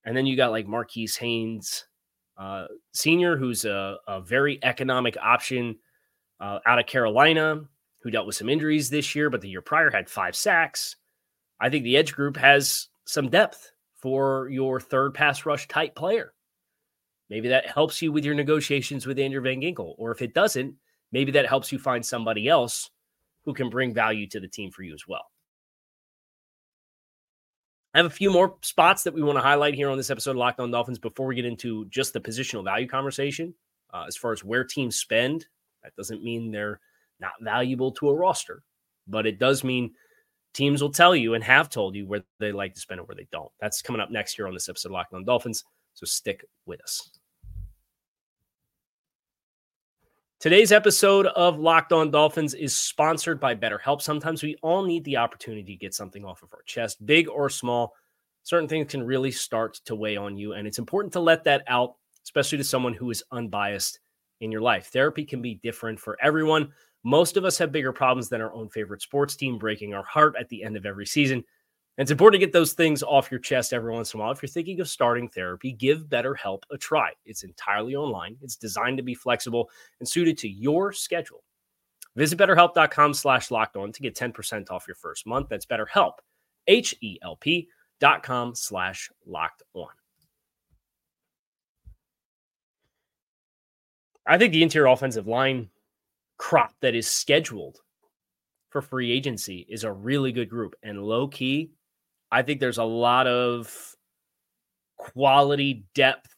And 0.05 0.17
then 0.17 0.27
you 0.27 0.37
got 0.37 0.53
like 0.53 0.67
Marquis 0.67 1.09
Haynes 1.19 1.87
uh, 2.39 2.67
Senior, 2.93 3.37
who's 3.37 3.65
a, 3.65 3.97
a, 4.07 4.21
very 4.21 4.61
economic 4.63 5.17
option 5.21 5.77
uh, 6.41 6.61
out 6.65 6.79
of 6.79 6.87
Carolina, 6.87 7.63
who 8.01 8.11
dealt 8.11 8.27
with 8.27 8.37
some 8.37 8.49
injuries 8.49 8.89
this 8.89 9.17
year, 9.17 9.29
but 9.29 9.41
the 9.41 9.49
year 9.49 9.61
prior 9.61 9.91
had 9.91 10.09
five 10.09 10.37
sacks. 10.37 10.95
I 11.61 11.69
think 11.69 11.83
the 11.83 11.97
edge 11.97 12.15
group 12.15 12.37
has 12.37 12.89
some 13.07 13.29
depth 13.29 13.73
for 13.97 14.49
your 14.51 14.79
third 14.79 15.15
pass 15.15 15.45
rush 15.45 15.67
type 15.67 15.97
player. 15.97 16.33
Maybe 17.29 17.49
that 17.49 17.67
helps 17.67 18.01
you 18.01 18.13
with 18.13 18.25
your 18.25 18.37
negotiations 18.37 19.05
with 19.05 19.19
Andrew 19.19 19.43
Van 19.43 19.61
Ginkel. 19.61 19.95
Or 19.99 20.13
if 20.13 20.23
it 20.23 20.33
doesn't, 20.33 20.77
maybe 21.12 21.33
that 21.33 21.47
helps 21.47 21.73
you 21.73 21.79
find 21.79 22.05
somebody 22.05 22.49
else 22.49 22.91
who 23.45 23.55
can 23.55 23.71
bring 23.71 23.95
value 23.95 24.27
to 24.29 24.41
the 24.41 24.49
team 24.49 24.71
for 24.71 24.83
you 24.83 24.95
as 24.95 25.05
well. 25.09 25.25
I 27.95 27.99
have 27.99 28.07
a 28.07 28.11
few 28.11 28.31
more 28.31 28.57
spots 28.62 29.05
that 29.05 29.15
we 29.15 29.23
want 29.23 29.38
to 29.38 29.43
highlight 29.43 29.75
here 29.75 29.88
on 29.88 29.97
this 29.97 30.11
episode 30.11 30.33
of 30.33 30.37
Locked 30.37 30.61
On 30.61 30.71
Dolphins 30.71 30.99
before 30.99 31.27
we 31.27 31.35
get 31.35 31.47
into 31.47 31.87
just 31.87 32.12
the 32.12 32.21
positional 32.21 32.62
value 32.62 32.87
conversation. 32.87 33.55
Uh, 33.93 34.05
as 34.07 34.17
far 34.17 34.33
as 34.33 34.45
where 34.45 34.65
teams 34.65 34.97
spend, 34.97 35.47
that 35.83 35.97
doesn't 35.97 36.23
mean 36.23 36.50
they're 36.50 36.81
not 37.21 37.33
valuable 37.41 37.91
to 37.93 38.11
a 38.11 38.15
roster, 38.15 38.62
but 39.07 39.27
it 39.27 39.38
does 39.38 39.65
mean 39.65 39.93
teams 40.53 40.83
will 40.83 40.93
tell 40.93 41.17
you 41.17 41.35
and 41.35 41.43
have 41.43 41.71
told 41.71 41.95
you 41.95 42.07
where 42.07 42.23
they 42.38 42.53
like 42.53 42.75
to 42.75 42.81
spend 42.81 43.00
and 43.00 43.09
where 43.09 43.17
they 43.17 43.27
don't. 43.33 43.50
That's 43.61 43.81
coming 43.83 44.00
up 44.00 44.11
next 44.11 44.38
year 44.38 44.47
on 44.47 44.55
this 44.55 44.69
episode 44.69 44.91
of 44.91 44.93
Locked 44.93 45.15
On 45.15 45.25
Dolphins. 45.25 45.65
So 45.95 46.05
stick 46.05 46.45
with 46.67 46.83
us. 46.83 47.18
Today's 50.40 50.71
episode 50.71 51.26
of 51.26 51.59
Locked 51.59 51.92
On 51.92 52.12
Dolphins 52.12 52.54
is 52.54 52.76
sponsored 52.76 53.40
by 53.40 53.57
BetterHelp. 53.57 54.00
Sometimes 54.00 54.40
we 54.40 54.54
all 54.62 54.85
need 54.85 55.02
the 55.02 55.16
opportunity 55.16 55.64
to 55.64 55.80
get 55.80 55.95
something 55.95 56.25
off 56.25 56.45
of 56.45 56.54
our 56.54 56.62
chest, 56.62 57.04
big 57.04 57.28
or 57.28 57.50
small. 57.50 57.92
Certain 58.45 58.68
things 58.68 58.88
can 58.88 59.02
really 59.02 59.33
start 59.33 59.80
to 59.87 59.97
weigh 59.97 60.16
on 60.16 60.37
you, 60.37 60.52
and 60.52 60.64
it's 60.64 60.78
important 60.78 61.12
to 61.14 61.21
let 61.21 61.42
that 61.42 61.64
out, 61.66 61.97
especially 62.25 62.57
to 62.57 62.62
someone 62.62 62.95
who 62.95 63.11
is 63.11 63.25
unbiased 63.33 63.99
in 64.40 64.52
your 64.52 64.61
life. 64.61 64.87
Therapy 64.92 65.25
can 65.25 65.42
be 65.42 65.57
different 65.57 65.99
for 65.99 66.16
everyone. 66.23 66.73
Most 67.02 67.37
of 67.37 67.45
us 67.45 67.59
have 67.59 67.73
bigger 67.73 67.92
problems 67.92 68.28
than 68.28 68.40
our 68.40 68.54
own 68.54 68.68
favorite 68.68 69.02
sports 69.02 69.35
team 69.35 69.59
breaking 69.59 69.92
our 69.92 70.04
heart 70.04 70.37
at 70.38 70.49
the 70.50 70.62
end 70.62 70.76
of 70.76 70.87
every 70.87 71.07
season. 71.07 71.42
And 71.99 72.05
it's 72.05 72.12
important 72.12 72.40
to 72.40 72.47
get 72.47 72.52
those 72.52 72.75
things 72.75 73.02
off 73.02 73.28
your 73.28 73.40
chest 73.40 73.73
every 73.73 73.93
once 73.93 74.14
in 74.14 74.21
a 74.21 74.23
while. 74.23 74.31
If 74.31 74.40
you're 74.40 74.49
thinking 74.49 74.78
of 74.78 74.88
starting 74.88 75.28
therapy, 75.28 75.73
give 75.73 76.05
BetterHelp 76.05 76.62
a 76.71 76.78
try. 76.78 77.11
It's 77.26 77.43
entirely 77.43 77.97
online. 77.97 78.37
It's 78.40 78.55
designed 78.55 78.99
to 78.99 79.02
be 79.02 79.14
flexible 79.14 79.69
and 79.99 80.09
suited 80.09 80.38
to 80.38 80.49
your 80.49 80.93
schedule. 80.93 81.43
Visit 82.14 82.38
betterhelp.com 82.38 83.14
slash 83.14 83.50
locked 83.50 83.76
on 83.76 83.90
to 83.90 84.00
get 84.00 84.14
10% 84.14 84.71
off 84.71 84.87
your 84.87 84.95
first 84.95 85.26
month. 85.26 85.49
That's 85.49 85.67
betterhelp, 85.67 86.12
H-E-L-P 86.69 87.69
dot 87.99 88.23
com 88.23 88.55
slash 88.55 89.11
locked 89.26 89.64
on. 89.75 89.88
I 94.25 94.38
think 94.38 94.52
the 94.52 94.62
interior 94.62 94.87
offensive 94.87 95.26
line 95.26 95.69
crop 96.37 96.75
that 96.81 96.95
is 96.95 97.09
scheduled 97.09 97.81
for 98.71 98.83
free 98.83 99.11
agency 99.11 99.67
is 99.69 99.83
a 99.83 99.90
really 99.90 100.31
good 100.31 100.49
group. 100.49 100.76
And 100.85 101.02
low 101.02 101.26
key, 101.26 101.73
I 102.30 102.42
think 102.42 102.61
there's 102.61 102.78
a 102.78 102.85
lot 102.85 103.26
of 103.26 103.94
quality 104.99 105.85
depth, 105.94 106.35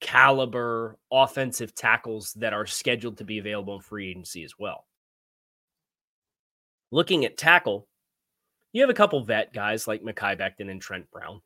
caliber 0.00 0.96
offensive 1.12 1.74
tackles 1.74 2.32
that 2.34 2.52
are 2.52 2.66
scheduled 2.66 3.18
to 3.18 3.24
be 3.24 3.38
available 3.38 3.76
in 3.76 3.80
free 3.80 4.10
agency 4.10 4.42
as 4.44 4.54
well. 4.58 4.84
Looking 6.90 7.24
at 7.24 7.36
tackle, 7.36 7.86
you 8.72 8.82
have 8.82 8.90
a 8.90 8.94
couple 8.94 9.24
vet 9.24 9.52
guys 9.52 9.88
like 9.88 10.02
Mekhi 10.02 10.38
Becton 10.38 10.70
and 10.70 10.80
Trent 10.80 11.10
Brown, 11.10 11.40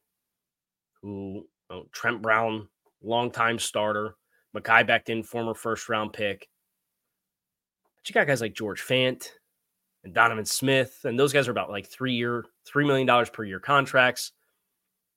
who 1.02 1.46
oh, 1.70 1.84
Trent 1.92 2.22
Brown, 2.22 2.68
longtime 3.02 3.58
starter, 3.58 4.16
Mekhi 4.56 4.86
Becton, 4.86 5.24
former 5.24 5.54
first 5.54 5.88
round 5.88 6.12
pick. 6.12 6.48
But 7.96 8.08
you 8.08 8.14
got 8.14 8.26
guys 8.26 8.40
like 8.40 8.54
George 8.54 8.82
Fant, 8.82 9.28
and 10.04 10.14
Donovan 10.14 10.44
Smith, 10.44 11.00
and 11.04 11.18
those 11.18 11.32
guys 11.32 11.48
are 11.48 11.52
about 11.52 11.70
like 11.70 11.86
three 11.86 12.14
year, 12.14 12.44
three 12.66 12.86
million 12.86 13.06
dollars 13.06 13.30
per 13.30 13.44
year 13.44 13.60
contracts. 13.60 14.32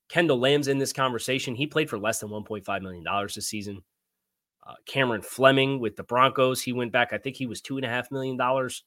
Kendall 0.10 0.40
Lamm's 0.40 0.68
in 0.68 0.78
this 0.78 0.94
conversation. 0.94 1.56
He 1.56 1.66
played 1.66 1.90
for 1.90 1.98
less 1.98 2.20
than 2.20 2.30
$1.5 2.30 2.82
million 2.82 3.04
this 3.34 3.48
season. 3.48 3.82
Uh, 4.68 4.76
Cameron 4.86 5.22
Fleming 5.22 5.80
with 5.80 5.96
the 5.96 6.04
Broncos, 6.04 6.62
he 6.62 6.74
went 6.74 6.92
back. 6.92 7.14
I 7.14 7.18
think 7.18 7.36
he 7.36 7.48
was 7.48 7.62
two 7.62 7.78
and 7.78 7.86
a 7.86 7.90
half 7.90 8.12
million 8.12 8.38
dollars. 8.38 8.84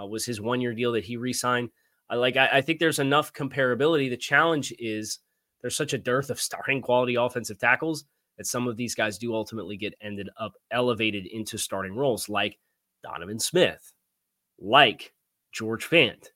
Uh, 0.00 0.06
was 0.06 0.24
his 0.24 0.40
one 0.40 0.60
year 0.60 0.72
deal 0.72 0.92
that 0.92 1.04
he 1.04 1.16
re-signed. 1.16 1.68
Like. 2.10 2.36
I, 2.36 2.48
I 2.54 2.60
think 2.62 2.78
there's 2.78 2.98
enough 2.98 3.32
comparability. 3.32 4.08
The 4.08 4.16
challenge 4.16 4.72
is 4.78 5.18
there's 5.60 5.76
such 5.76 5.92
a 5.92 5.98
dearth 5.98 6.30
of 6.30 6.40
starting 6.40 6.80
quality 6.80 7.14
offensive 7.14 7.58
tackles 7.58 8.04
that 8.38 8.46
some 8.46 8.66
of 8.66 8.76
these 8.76 8.94
guys 8.94 9.18
do 9.18 9.34
ultimately 9.34 9.76
get 9.76 9.94
ended 10.00 10.28
up 10.38 10.54
elevated 10.70 11.26
into 11.26 11.58
starting 11.58 11.94
roles, 11.94 12.28
like 12.28 12.58
Donovan 13.02 13.38
Smith, 13.38 13.92
like 14.58 15.12
George 15.52 15.88
Fant. 15.88 16.28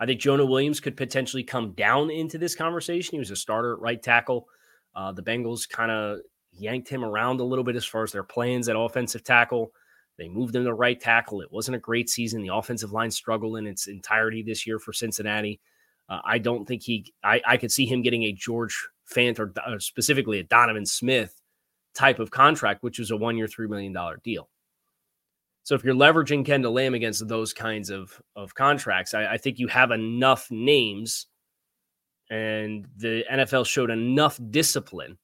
I 0.00 0.06
think 0.06 0.20
Jonah 0.20 0.46
Williams 0.46 0.80
could 0.80 0.96
potentially 0.96 1.42
come 1.42 1.72
down 1.72 2.10
into 2.10 2.38
this 2.38 2.54
conversation. 2.54 3.12
He 3.12 3.18
was 3.18 3.30
a 3.30 3.36
starter 3.36 3.74
at 3.74 3.80
right 3.80 4.02
tackle. 4.02 4.46
Uh, 4.94 5.12
the 5.12 5.22
Bengals 5.22 5.68
kind 5.68 5.90
of 5.90 6.20
yanked 6.52 6.88
him 6.88 7.04
around 7.04 7.40
a 7.40 7.44
little 7.44 7.64
bit 7.64 7.76
as 7.76 7.84
far 7.84 8.04
as 8.04 8.12
their 8.12 8.22
plans 8.22 8.68
at 8.68 8.76
offensive 8.76 9.24
tackle. 9.24 9.72
They 10.16 10.28
moved 10.28 10.54
him 10.54 10.64
to 10.64 10.72
right 10.72 11.00
tackle. 11.00 11.40
It 11.40 11.52
wasn't 11.52 11.76
a 11.76 11.80
great 11.80 12.08
season. 12.08 12.42
The 12.42 12.54
offensive 12.54 12.92
line 12.92 13.10
struggled 13.10 13.56
in 13.56 13.66
its 13.66 13.86
entirety 13.86 14.42
this 14.42 14.66
year 14.66 14.78
for 14.78 14.92
Cincinnati. 14.92 15.60
Uh, 16.08 16.20
I 16.24 16.38
don't 16.38 16.66
think 16.66 16.82
he, 16.82 17.12
I, 17.22 17.40
I 17.46 17.56
could 17.56 17.70
see 17.70 17.86
him 17.86 18.02
getting 18.02 18.24
a 18.24 18.32
George 18.32 18.88
Fant 19.12 19.38
or, 19.38 19.52
or 19.66 19.78
specifically 19.78 20.38
a 20.40 20.44
Donovan 20.44 20.86
Smith 20.86 21.40
type 21.94 22.18
of 22.18 22.30
contract, 22.30 22.82
which 22.82 22.98
was 22.98 23.10
a 23.10 23.16
one 23.16 23.36
year, 23.36 23.46
$3 23.46 23.68
million 23.68 23.96
deal. 24.24 24.48
So 25.68 25.74
if 25.74 25.84
you're 25.84 25.94
leveraging 25.94 26.46
Kendall 26.46 26.72
Lamm 26.72 26.94
against 26.94 27.28
those 27.28 27.52
kinds 27.52 27.90
of 27.90 28.18
of 28.34 28.54
contracts, 28.54 29.12
I, 29.12 29.34
I 29.34 29.36
think 29.36 29.58
you 29.58 29.66
have 29.68 29.90
enough 29.90 30.50
names, 30.50 31.26
and 32.30 32.88
the 32.96 33.22
NFL 33.30 33.66
showed 33.66 33.90
enough 33.90 34.40
discipline. 34.48 35.18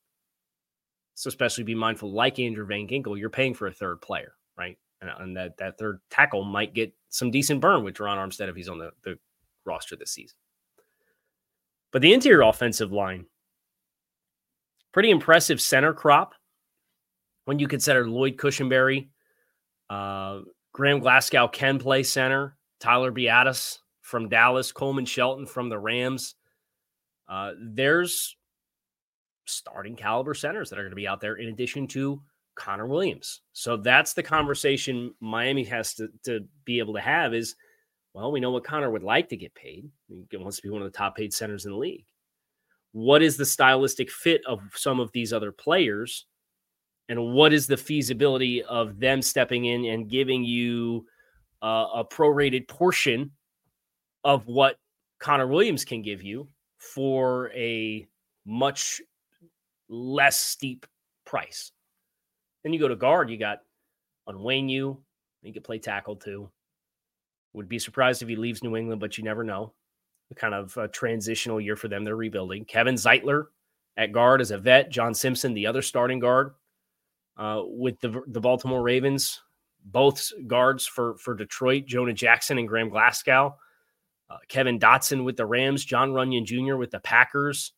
So 1.15 1.29
especially 1.29 1.65
be 1.65 1.75
mindful, 1.75 2.13
like 2.13 2.39
Andrew 2.39 2.67
Van 2.67 2.87
Ginkel, 2.87 3.19
you're 3.19 3.31
paying 3.31 3.55
for 3.55 3.69
a 3.69 3.73
third 3.73 4.03
player, 4.03 4.35
right? 4.59 4.77
And, 5.01 5.09
uh, 5.09 5.15
and 5.21 5.35
that 5.35 5.57
that 5.57 5.79
third 5.79 6.01
tackle 6.11 6.45
might 6.45 6.75
get 6.75 6.93
some 7.09 7.31
decent 7.31 7.63
burn 7.63 7.83
with 7.83 7.95
Terron 7.95 8.19
Armstead 8.19 8.51
if 8.51 8.55
he's 8.55 8.69
on 8.69 8.77
the, 8.77 8.91
the 9.03 9.19
roster 9.65 9.97
this 9.97 10.11
season. 10.11 10.37
But 11.91 12.03
the 12.03 12.13
interior 12.13 12.43
offensive 12.43 12.93
line, 12.93 13.25
pretty 14.93 15.09
impressive 15.09 15.59
center 15.59 15.95
crop 15.95 16.35
when 17.47 17.59
you 17.59 17.67
consider 17.67 18.07
Lloyd 18.07 18.37
Cushenberry 18.37 19.09
uh, 19.91 20.41
Graham 20.73 21.01
Glasgow 21.01 21.49
can 21.49 21.79
play 21.79 22.03
center. 22.03 22.57
Tyler 22.81 23.13
Biadasz 23.13 23.79
from 24.03 24.29
Dallas, 24.29 24.73
Coleman 24.73 25.07
Shelton 25.07 25.47
from 25.47 25.69
the 25.69 25.79
Rams. 25.79 26.35
Uh, 27.29 27.53
there's 27.59 28.37
starting 29.47 29.97
caliber 29.97 30.35
centers 30.35 30.71
that 30.71 30.79
are 30.79 30.83
going 30.83 30.91
to 30.91 30.97
be 30.97 31.09
out 31.09 31.21
there 31.21 31.37
in 31.37 31.49
addition 31.49 31.87
to 31.89 32.21
Connor 32.55 32.87
Williams. 32.87 33.41
So 33.53 33.77
that's 33.77 34.13
the 34.13 34.23
conversation 34.23 35.15
Miami 35.21 35.65
has 35.65 35.95
to, 35.95 36.09
to 36.25 36.41
be 36.65 36.79
able 36.79 36.95
to 36.95 37.01
have 37.01 37.35
is, 37.35 37.57
well, 38.13 38.31
we 38.33 38.41
know 38.41 38.51
what 38.51 38.65
Connor 38.65 38.91
would 38.91 39.03
like 39.03 39.29
to 39.31 39.37
get 39.37 39.55
paid. 39.55 39.91
He 40.09 40.37
wants 40.37 40.57
to 40.57 40.63
be 40.63 40.71
one 40.71 40.83
of 40.83 40.91
the 40.91 40.97
top 40.97 41.17
paid 41.17 41.33
centers 41.33 41.65
in 41.65 41.73
the 41.73 41.79
league. 41.79 42.05
What 42.93 43.23
is 43.23 43.37
the 43.37 43.47
stylistic 43.47 44.11
fit 44.11 44.41
of 44.47 44.61
some 44.75 45.01
of 45.01 45.11
these 45.13 45.33
other 45.33 45.51
players? 45.51 46.27
And 47.09 47.35
what 47.35 47.53
is 47.53 47.67
the 47.67 47.77
feasibility 47.77 48.63
of 48.65 48.99
them 48.99 49.21
stepping 49.21 49.67
in 49.67 49.85
and 49.85 50.09
giving 50.09 50.45
you 50.45 51.07
uh, 51.63 51.87
a 51.97 52.05
prorated 52.05 52.67
portion 52.69 53.31
of 54.25 54.47
what 54.47 54.77
Connor 55.19 55.47
Williams 55.47 55.85
can 55.85 56.03
give 56.03 56.23
you 56.23 56.49
for 56.79 57.51
a 57.53 58.07
much 58.47 59.01
less 59.89 60.39
steep 60.39 60.87
price. 61.25 61.73
Then 62.63 62.73
you 62.73 62.79
go 62.79 62.89
to 62.89 62.97
guard, 62.97 63.31
you 63.31 63.39
got 63.39 63.61
Onwenu, 64.29 64.99
he 65.43 65.53
could 65.53 65.65
play 65.65 65.79
tackle 65.79 66.17
too. 66.17 66.51
Would 67.53 67.69
be 67.69 67.79
surprised 67.79 68.23
if 68.23 68.29
he 68.29 68.37
leaves 68.37 68.63
New 68.63 68.77
England, 68.77 69.01
but 69.01 69.17
you 69.17 69.25
never 69.25 69.45
know. 69.45 69.73
The 70.31 70.35
kind 70.35 70.55
of 70.55 70.77
a 70.77 70.89
transitional 70.89 71.61
year 71.61 71.77
for 71.77 71.89
them. 71.89 72.03
They're 72.03 72.17
rebuilding. 72.17 72.65
Kevin 72.65 72.95
Zeitler 72.95 73.45
at 73.97 74.13
guard 74.13 74.41
as 74.41 74.51
a 74.51 74.59
vet. 74.59 74.91
John 74.91 75.15
Simpson, 75.15 75.55
the 75.55 75.67
other 75.67 75.83
starting 75.83 76.19
guard, 76.19 76.55
uh, 77.37 77.63
with 77.65 78.01
the 78.01 78.23
the 78.29 78.41
Baltimore 78.41 78.83
Ravens, 78.83 79.43
both 79.85 80.31
guards 80.47 80.87
for 80.87 81.17
for 81.19 81.35
Detroit, 81.35 81.87
Jonah 81.87 82.13
Jackson 82.13 82.59
and 82.59 82.69
Graham 82.69 82.89
Glasgow, 82.89 83.57
uh, 84.31 84.39
Kevin 84.49 84.79
Dotson 84.79 85.25
with 85.25 85.37
the 85.37 85.47
Rams, 85.47 85.85
Jon 85.85 86.13
Runyan 86.13 86.45
Jr. 86.45 86.77
with 86.77 86.91
the 86.91 87.01
Packers, 87.01 87.73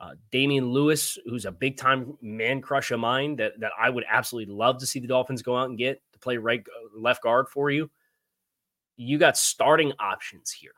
uh, 0.00 0.12
Damien 0.30 0.70
Lewis, 0.70 1.18
who's 1.26 1.46
a 1.46 1.52
big 1.52 1.76
time 1.76 2.16
man 2.20 2.60
crush 2.60 2.90
of 2.90 3.00
mine 3.00 3.36
that 3.36 3.58
that 3.60 3.72
I 3.78 3.90
would 3.90 4.04
absolutely 4.08 4.54
love 4.54 4.78
to 4.78 4.86
see 4.86 5.00
the 5.00 5.08
Dolphins 5.08 5.42
go 5.42 5.56
out 5.56 5.68
and 5.68 5.78
get 5.78 6.00
to 6.12 6.18
play 6.18 6.36
right 6.36 6.62
left 6.96 7.22
guard 7.22 7.48
for 7.48 7.70
you. 7.70 7.90
You 8.96 9.18
got 9.18 9.36
starting 9.36 9.92
options 9.98 10.50
here. 10.50 10.72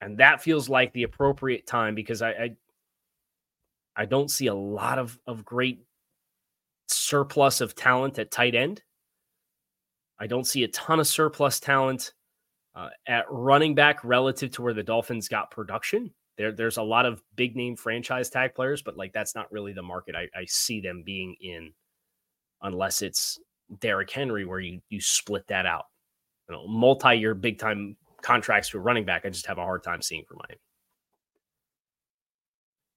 And 0.00 0.18
that 0.18 0.42
feels 0.42 0.68
like 0.68 0.92
the 0.92 1.04
appropriate 1.04 1.66
time 1.66 1.94
because 1.94 2.20
I, 2.20 2.30
I 2.30 2.56
I 3.96 4.04
don't 4.04 4.30
see 4.30 4.46
a 4.46 4.54
lot 4.54 4.98
of, 4.98 5.18
of 5.26 5.44
great 5.44 5.80
surplus 6.88 7.60
of 7.60 7.74
talent 7.74 8.18
at 8.18 8.30
tight 8.30 8.54
end. 8.54 8.82
I 10.18 10.26
don't 10.26 10.46
see 10.46 10.64
a 10.64 10.68
ton 10.68 11.00
of 11.00 11.06
surplus 11.06 11.60
talent 11.60 12.12
uh, 12.74 12.88
at 13.06 13.24
running 13.30 13.74
back 13.74 14.04
relative 14.04 14.50
to 14.52 14.62
where 14.62 14.74
the 14.74 14.82
Dolphins 14.82 15.28
got 15.28 15.50
production. 15.50 16.12
There, 16.38 16.52
there's 16.52 16.76
a 16.76 16.82
lot 16.82 17.06
of 17.06 17.22
big 17.34 17.56
name 17.56 17.76
franchise 17.76 18.28
tag 18.28 18.54
players, 18.54 18.82
but 18.82 18.96
like 18.96 19.12
that's 19.12 19.34
not 19.34 19.50
really 19.50 19.72
the 19.72 19.82
market 19.82 20.14
I, 20.14 20.28
I 20.38 20.44
see 20.46 20.80
them 20.80 21.02
being 21.04 21.34
in, 21.40 21.72
unless 22.62 23.02
it's 23.02 23.38
Derrick 23.80 24.10
Henry, 24.10 24.44
where 24.44 24.60
you 24.60 24.80
you 24.88 25.00
split 25.00 25.46
that 25.48 25.66
out. 25.66 25.86
You 26.48 26.54
know, 26.54 26.66
multi-year 26.68 27.34
big 27.34 27.58
time 27.58 27.96
contracts 28.22 28.72
a 28.74 28.78
running 28.78 29.04
back. 29.04 29.24
I 29.24 29.30
just 29.30 29.46
have 29.46 29.58
a 29.58 29.62
hard 29.62 29.82
time 29.82 30.02
seeing 30.02 30.24
for 30.28 30.34
Miami. 30.34 30.60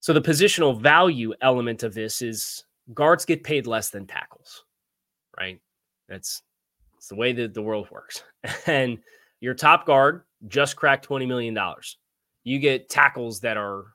So 0.00 0.12
the 0.12 0.22
positional 0.22 0.80
value 0.80 1.34
element 1.42 1.82
of 1.82 1.92
this 1.92 2.22
is 2.22 2.64
guards 2.94 3.24
get 3.24 3.44
paid 3.44 3.66
less 3.66 3.90
than 3.90 4.06
tackles, 4.06 4.64
right? 5.38 5.60
That's, 6.08 6.42
it's 6.96 7.08
the 7.08 7.16
way 7.16 7.32
that 7.32 7.54
the 7.54 7.62
world 7.62 7.88
works. 7.90 8.22
And 8.66 8.98
your 9.40 9.54
top 9.54 9.86
guard 9.86 10.22
just 10.48 10.76
cracked 10.76 11.08
$20 11.08 11.26
million. 11.26 11.56
You 12.44 12.58
get 12.58 12.88
tackles 12.88 13.40
that 13.40 13.56
are 13.56 13.86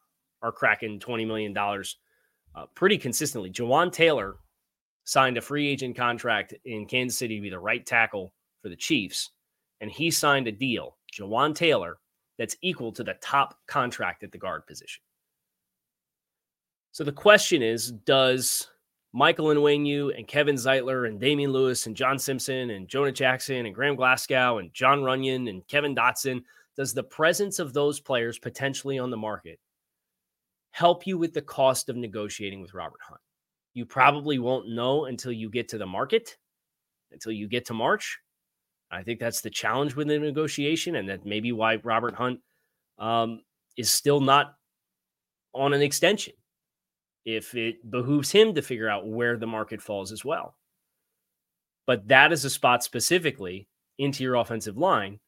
are 0.41 0.51
cracking 0.51 0.99
$20 0.99 1.25
million 1.25 1.57
uh, 1.57 2.65
pretty 2.75 2.97
consistently. 2.97 3.49
Jawaan 3.49 3.91
Taylor 3.91 4.35
signed 5.03 5.37
a 5.37 5.41
free 5.41 5.67
agent 5.67 5.95
contract 5.95 6.53
in 6.65 6.85
Kansas 6.85 7.17
City 7.17 7.37
to 7.37 7.41
be 7.41 7.49
the 7.49 7.59
right 7.59 7.83
tackle 7.85 8.33
for 8.61 8.69
the 8.69 8.75
Chiefs. 8.75 9.31
And 9.81 9.89
he 9.89 10.11
signed 10.11 10.47
a 10.47 10.51
deal, 10.51 10.97
Jawaan 11.17 11.55
Taylor, 11.55 11.97
that's 12.37 12.55
equal 12.61 12.91
to 12.91 13.03
the 13.03 13.15
top 13.21 13.57
contract 13.67 14.23
at 14.23 14.31
the 14.31 14.37
guard 14.37 14.67
position. 14.67 15.01
So 16.91 17.03
the 17.03 17.11
question 17.11 17.61
is, 17.61 17.91
does 17.91 18.69
Michael 19.15 19.51
and 19.51 19.59
Onwenu 19.61 20.13
and 20.13 20.27
Kevin 20.27 20.55
Zeitler 20.55 21.07
and 21.07 21.21
Damien 21.21 21.53
Lewis 21.53 21.87
and 21.87 21.95
John 21.95 22.19
Simpson 22.19 22.71
and 22.71 22.85
Jonah 22.85 23.13
Jackson 23.13 23.65
and 23.65 23.73
Graham 23.73 23.95
Glasgow 23.95 24.57
and 24.57 24.73
Jon 24.73 24.99
Runyan 24.99 25.49
and 25.49 25.65
Kevin 25.69 25.95
Dotson, 25.95 26.43
does 26.75 26.93
the 26.93 27.03
presence 27.03 27.57
of 27.59 27.71
those 27.71 28.01
players 28.01 28.37
potentially 28.37 28.99
on 28.99 29.11
the 29.11 29.15
market 29.17 29.57
help 30.71 31.07
you 31.07 31.17
with 31.17 31.33
the 31.33 31.41
cost 31.41 31.87
of 31.87 31.95
negotiating 31.95 32.59
with 32.59 32.73
Robert 32.73 32.99
Hunt? 33.07 33.21
You 33.73 33.85
probably 33.85 34.37
won't 34.37 34.67
know 34.67 35.05
until 35.05 35.31
you 35.31 35.49
get 35.49 35.69
to 35.69 35.77
the 35.77 35.85
market, 35.85 36.35
until 37.13 37.31
you 37.31 37.47
get 37.47 37.63
to 37.67 37.73
March. 37.73 38.19
I 38.91 39.01
think 39.01 39.21
that's 39.21 39.39
the 39.39 39.49
challenge 39.49 39.95
with 39.95 40.09
the 40.09 40.19
negotiation, 40.19 40.97
and 40.97 41.07
that 41.07 41.25
maybe 41.25 41.53
why 41.53 41.77
Robert 41.77 42.15
Hunt 42.15 42.41
um, 42.99 43.43
is 43.77 43.89
still 43.89 44.19
not 44.19 44.55
on 45.53 45.73
an 45.73 45.81
extension 45.81 46.33
if 47.25 47.55
it 47.55 47.89
behooves 47.89 48.31
him 48.31 48.53
to 48.53 48.61
figure 48.61 48.89
out 48.89 49.07
where 49.07 49.37
the 49.37 49.47
market 49.47 49.81
falls 49.81 50.11
as 50.11 50.23
well. 50.23 50.55
But 51.87 52.07
that 52.07 52.31
is 52.31 52.45
a 52.45 52.49
spot 52.49 52.83
specifically 52.83 53.67
into 53.97 54.23
your 54.23 54.35
offensive 54.35 54.77
line 54.77 55.19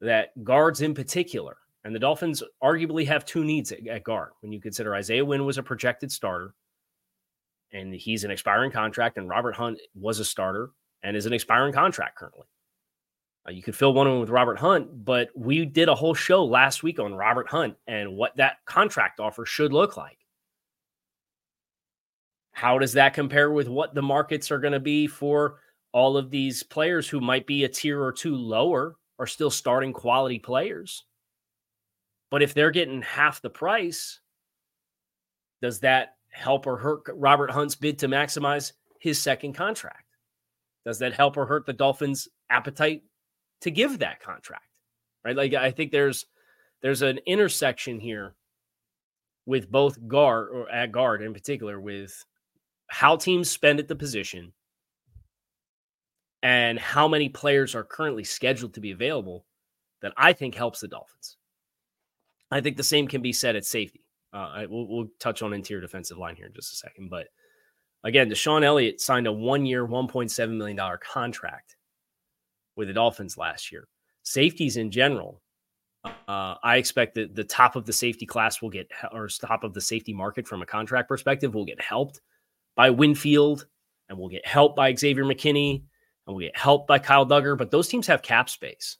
that 0.00 0.44
guards 0.44 0.80
in 0.80 0.94
particular, 0.94 1.56
and 1.84 1.94
the 1.94 1.98
Dolphins 1.98 2.42
arguably 2.62 3.06
have 3.06 3.24
two 3.24 3.44
needs 3.44 3.72
at, 3.72 3.86
at 3.86 4.04
guard 4.04 4.30
when 4.40 4.52
you 4.52 4.60
consider 4.60 4.94
Isaiah 4.94 5.24
Wynn 5.24 5.44
was 5.44 5.58
a 5.58 5.62
projected 5.62 6.12
starter 6.12 6.54
and 7.72 7.94
he's 7.94 8.24
an 8.24 8.30
expiring 8.30 8.70
contract, 8.70 9.18
and 9.18 9.28
Robert 9.28 9.54
Hunt 9.54 9.78
was 9.94 10.20
a 10.20 10.24
starter 10.24 10.70
and 11.02 11.16
is 11.16 11.26
an 11.26 11.32
expiring 11.32 11.72
contract 11.72 12.16
currently. 12.16 12.46
Uh, 13.46 13.52
you 13.52 13.62
could 13.62 13.76
fill 13.76 13.92
one 13.92 14.06
of 14.06 14.12
them 14.12 14.20
with 14.20 14.30
Robert 14.30 14.58
Hunt, 14.58 15.04
but 15.04 15.28
we 15.34 15.64
did 15.64 15.88
a 15.88 15.94
whole 15.94 16.14
show 16.14 16.44
last 16.44 16.82
week 16.82 16.98
on 16.98 17.14
Robert 17.14 17.48
Hunt 17.48 17.76
and 17.86 18.16
what 18.16 18.36
that 18.36 18.56
contract 18.64 19.20
offer 19.20 19.44
should 19.44 19.72
look 19.72 19.96
like. 19.96 20.17
How 22.58 22.76
does 22.76 22.94
that 22.94 23.14
compare 23.14 23.52
with 23.52 23.68
what 23.68 23.94
the 23.94 24.02
markets 24.02 24.50
are 24.50 24.58
going 24.58 24.72
to 24.72 24.80
be 24.80 25.06
for 25.06 25.60
all 25.92 26.16
of 26.16 26.28
these 26.28 26.64
players 26.64 27.08
who 27.08 27.20
might 27.20 27.46
be 27.46 27.62
a 27.62 27.68
tier 27.68 28.02
or 28.02 28.10
two 28.10 28.34
lower 28.34 28.96
are 29.20 29.28
still 29.28 29.52
starting 29.52 29.92
quality 29.92 30.40
players? 30.40 31.04
But 32.32 32.42
if 32.42 32.54
they're 32.54 32.72
getting 32.72 33.00
half 33.02 33.40
the 33.40 33.48
price, 33.48 34.18
does 35.62 35.78
that 35.80 36.16
help 36.30 36.66
or 36.66 36.76
hurt 36.76 37.02
Robert 37.14 37.52
Hunt's 37.52 37.76
bid 37.76 37.96
to 38.00 38.08
maximize 38.08 38.72
his 38.98 39.22
second 39.22 39.52
contract? 39.52 40.16
Does 40.84 40.98
that 40.98 41.12
help 41.12 41.36
or 41.36 41.46
hurt 41.46 41.64
the 41.64 41.72
Dolphins' 41.72 42.26
appetite 42.50 43.04
to 43.60 43.70
give 43.70 44.00
that 44.00 44.18
contract? 44.18 44.66
Right? 45.24 45.36
Like 45.36 45.54
I 45.54 45.70
think 45.70 45.92
there's 45.92 46.26
there's 46.82 47.02
an 47.02 47.20
intersection 47.24 48.00
here 48.00 48.34
with 49.46 49.70
both 49.70 50.08
guard 50.08 50.48
or 50.52 50.68
at 50.72 50.90
guard 50.90 51.22
in 51.22 51.32
particular 51.32 51.80
with 51.80 52.24
how 52.88 53.16
teams 53.16 53.50
spend 53.50 53.78
at 53.78 53.88
the 53.88 53.94
position 53.94 54.52
and 56.42 56.78
how 56.78 57.08
many 57.08 57.28
players 57.28 57.74
are 57.74 57.84
currently 57.84 58.24
scheduled 58.24 58.74
to 58.74 58.80
be 58.80 58.90
available 58.90 59.44
that 60.02 60.12
I 60.16 60.32
think 60.32 60.54
helps 60.54 60.80
the 60.80 60.88
Dolphins. 60.88 61.36
I 62.50 62.60
think 62.60 62.76
the 62.76 62.82
same 62.82 63.08
can 63.08 63.20
be 63.20 63.32
said 63.32 63.56
at 63.56 63.66
safety. 63.66 64.04
Uh, 64.32 64.36
I, 64.54 64.66
we'll, 64.66 64.86
we'll, 64.86 65.08
touch 65.18 65.42
on 65.42 65.52
interior 65.52 65.80
defensive 65.80 66.18
line 66.18 66.36
here 66.36 66.46
in 66.46 66.52
just 66.54 66.72
a 66.72 66.76
second. 66.76 67.08
But 67.10 67.28
again, 68.04 68.30
DeShon 68.30 68.62
Elliott 68.62 69.00
signed 69.00 69.26
a 69.26 69.32
one 69.32 69.66
year, 69.66 69.86
$1.7 69.86 70.56
million 70.56 70.78
contract 71.00 71.76
with 72.76 72.88
the 72.88 72.94
Dolphins 72.94 73.36
last 73.36 73.72
year. 73.72 73.88
Safeties 74.22 74.76
in 74.76 74.90
general, 74.90 75.42
uh, 76.04 76.54
I 76.62 76.76
expect 76.76 77.14
that 77.14 77.34
the 77.34 77.44
top 77.44 77.74
of 77.74 77.86
the 77.86 77.92
safety 77.92 78.26
class 78.26 78.62
will 78.62 78.70
get, 78.70 78.90
or 79.12 79.28
top 79.28 79.64
of 79.64 79.74
the 79.74 79.80
safety 79.80 80.12
market 80.12 80.46
from 80.46 80.62
a 80.62 80.66
contract 80.66 81.08
perspective 81.08 81.54
will 81.54 81.64
get 81.64 81.80
helped 81.80 82.20
by 82.78 82.90
Winfield, 82.90 83.66
and 84.08 84.16
we'll 84.16 84.28
get 84.28 84.46
help 84.46 84.76
by 84.76 84.94
Xavier 84.94 85.24
McKinney, 85.24 85.82
and 86.26 86.36
we'll 86.36 86.46
get 86.46 86.56
help 86.56 86.86
by 86.86 87.00
Kyle 87.00 87.26
Dugger. 87.26 87.58
But 87.58 87.72
those 87.72 87.88
teams 87.88 88.06
have 88.06 88.22
cap 88.22 88.48
space, 88.48 88.98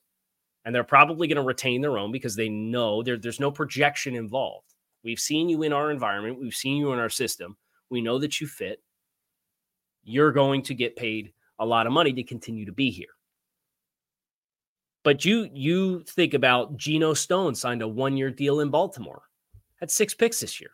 and 0.64 0.74
they're 0.74 0.82
probably 0.82 1.28
going 1.28 1.36
to 1.36 1.42
retain 1.42 1.80
their 1.80 1.96
own 1.96 2.10
because 2.10 2.34
they 2.34 2.48
know 2.48 3.04
there, 3.04 3.16
there's 3.16 3.38
no 3.38 3.52
projection 3.52 4.16
involved. 4.16 4.74
We've 5.04 5.20
seen 5.20 5.48
you 5.48 5.62
in 5.62 5.72
our 5.72 5.92
environment, 5.92 6.40
we've 6.40 6.52
seen 6.52 6.76
you 6.76 6.92
in 6.92 6.98
our 6.98 7.08
system. 7.08 7.56
We 7.88 8.00
know 8.00 8.18
that 8.18 8.40
you 8.40 8.48
fit. 8.48 8.82
You're 10.02 10.32
going 10.32 10.62
to 10.62 10.74
get 10.74 10.96
paid 10.96 11.32
a 11.60 11.64
lot 11.64 11.86
of 11.86 11.92
money 11.92 12.12
to 12.14 12.24
continue 12.24 12.66
to 12.66 12.72
be 12.72 12.90
here. 12.90 13.06
But 15.04 15.24
you 15.24 15.48
you 15.52 16.02
think 16.02 16.34
about 16.34 16.76
Geno 16.76 17.14
Stone 17.14 17.54
signed 17.54 17.82
a 17.82 17.88
one 17.88 18.16
year 18.16 18.32
deal 18.32 18.58
in 18.58 18.70
Baltimore, 18.70 19.22
had 19.76 19.90
six 19.90 20.14
picks 20.14 20.40
this 20.40 20.60
year. 20.60 20.70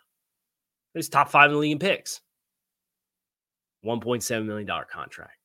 He's 0.94 1.10
top 1.10 1.28
five 1.28 1.50
in 1.50 1.52
the 1.52 1.58
league 1.58 1.72
in 1.72 1.78
picks. 1.78 2.22
$1.7 3.84 4.44
million 4.44 4.68
contract. 4.90 5.38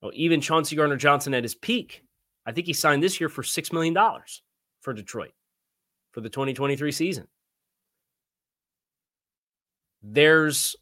Well, 0.00 0.12
even 0.14 0.40
Chauncey 0.40 0.76
Gardner 0.76 0.96
Johnson 0.96 1.34
at 1.34 1.42
his 1.42 1.54
peak, 1.54 2.02
I 2.46 2.52
think 2.52 2.66
he 2.66 2.72
signed 2.72 3.02
this 3.02 3.20
year 3.20 3.28
for 3.28 3.42
$6 3.42 3.72
million 3.72 3.96
for 4.80 4.92
Detroit 4.92 5.32
for 6.12 6.20
the 6.20 6.30
2023 6.30 6.92
season. 6.92 7.26
There's 10.02 10.76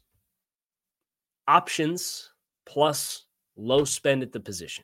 options 1.47 2.31
plus 2.65 3.25
low 3.55 3.83
spend 3.85 4.21
at 4.23 4.31
the 4.31 4.39
position. 4.39 4.83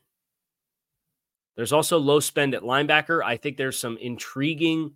There's 1.56 1.72
also 1.72 1.98
low 1.98 2.20
spend 2.20 2.54
at 2.54 2.62
linebacker. 2.62 3.22
I 3.24 3.36
think 3.36 3.56
there's 3.56 3.78
some 3.78 3.98
intriguing 3.98 4.92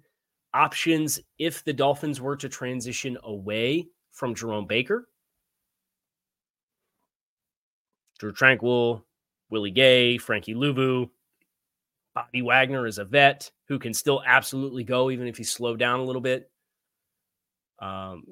options 0.55 1.20
if 1.38 1.62
the 1.64 1.72
Dolphins 1.72 2.20
were 2.20 2.37
to 2.37 2.49
transition 2.49 3.18
away 3.25 3.87
from 4.11 4.35
Jerome 4.35 4.66
Baker. 4.66 5.09
Drue 8.19 8.33
Tranquill, 8.33 9.03
Willie 9.51 9.71
Gay, 9.71 10.19
Frankie 10.19 10.55
Luvu. 10.55 11.11
Bobby 12.15 12.43
Wagner 12.43 12.87
is 12.87 12.99
a 12.99 13.05
vet 13.05 13.51
who 13.69 13.79
can 13.79 13.93
still 13.93 14.23
absolutely 14.27 14.85
go, 14.85 15.11
even 15.11 15.27
if 15.27 15.37
he's 15.37 15.51
slowed 15.51 15.79
down 15.79 16.01
a 16.01 16.05
little 16.05 16.23
bit. 16.23 16.51
Um, 17.79 18.25